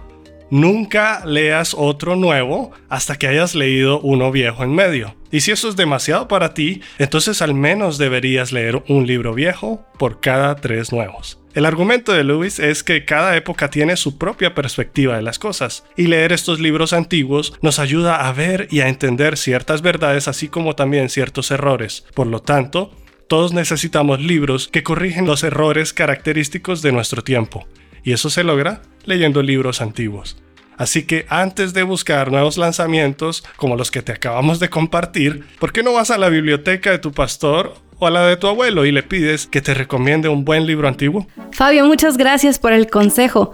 nunca 0.51 1.25
leas 1.25 1.75
otro 1.79 2.17
nuevo 2.17 2.73
hasta 2.89 3.15
que 3.15 3.29
hayas 3.29 3.55
leído 3.55 4.01
uno 4.01 4.33
viejo 4.33 4.65
en 4.65 4.75
medio. 4.75 5.15
Y 5.31 5.43
si 5.43 5.53
eso 5.53 5.69
es 5.69 5.77
demasiado 5.77 6.27
para 6.27 6.55
ti, 6.55 6.81
entonces 6.99 7.41
al 7.41 7.55
menos 7.55 7.99
deberías 7.99 8.51
leer 8.51 8.83
un 8.89 9.07
libro 9.07 9.33
viejo 9.33 9.87
por 9.97 10.19
cada 10.19 10.57
tres 10.57 10.93
nuevos. 10.93 11.41
El 11.59 11.67
argumento 11.67 12.13
de 12.13 12.23
Lewis 12.23 12.61
es 12.61 12.85
que 12.85 13.05
cada 13.05 13.37
época 13.37 13.69
tiene 13.69 13.97
su 13.97 14.17
propia 14.17 14.55
perspectiva 14.55 15.17
de 15.17 15.23
las 15.23 15.41
cosas, 15.41 15.83
y 15.97 16.07
leer 16.07 16.33
estos 16.33 16.61
libros 16.61 16.93
antiguos 16.93 17.53
nos 17.63 17.81
ayuda 17.81 18.29
a 18.29 18.33
ver 18.33 18.69
y 18.71 18.79
a 18.79 18.89
entender 18.89 19.37
ciertas 19.37 19.83
verdades 19.83 20.29
así 20.29 20.47
como 20.47 20.77
también 20.77 21.09
ciertos 21.09 21.51
errores. 21.51 22.05
Por 22.15 22.29
lo 22.29 22.43
tanto, 22.43 22.93
todos 23.27 23.53
necesitamos 23.53 24.21
libros 24.21 24.69
que 24.69 24.85
corrigen 24.85 25.27
los 25.27 25.43
errores 25.43 25.93
característicos 25.93 26.81
de 26.81 26.93
nuestro 26.93 27.25
tiempo, 27.25 27.67
y 28.05 28.13
eso 28.13 28.31
se 28.31 28.45
logra 28.45 28.83
leyendo 29.05 29.43
libros 29.43 29.81
antiguos. 29.81 30.41
Así 30.77 31.07
que 31.07 31.27
antes 31.29 31.75
de 31.75 31.83
buscar 31.83 32.31
nuevos 32.31 32.57
lanzamientos 32.57 33.43
como 33.57 33.75
los 33.75 33.91
que 33.91 34.03
te 34.03 34.13
acabamos 34.13 34.61
de 34.61 34.71
compartir, 34.71 35.45
¿por 35.59 35.73
qué 35.73 35.83
no 35.83 35.95
vas 35.95 36.13
a 36.13 36.19
la 36.19 36.29
biblioteca 36.29 36.93
de 36.93 37.01
tu 37.01 37.11
pastor 37.11 37.75
o 37.99 38.07
a 38.07 38.11
la 38.11 38.27
de 38.27 38.37
tu 38.37 38.47
abuelo 38.47 38.87
y 38.87 38.93
le 38.93 39.03
pides 39.03 39.47
que 39.47 39.61
te 39.61 39.75
recomiende 39.75 40.29
un 40.29 40.45
buen 40.45 40.67
libro 40.67 40.89
antiguo? 40.89 41.27
Fabio, 41.53 41.87
muchas 41.87 42.17
gracias 42.17 42.59
por 42.59 42.73
el 42.73 42.89
consejo. 42.89 43.53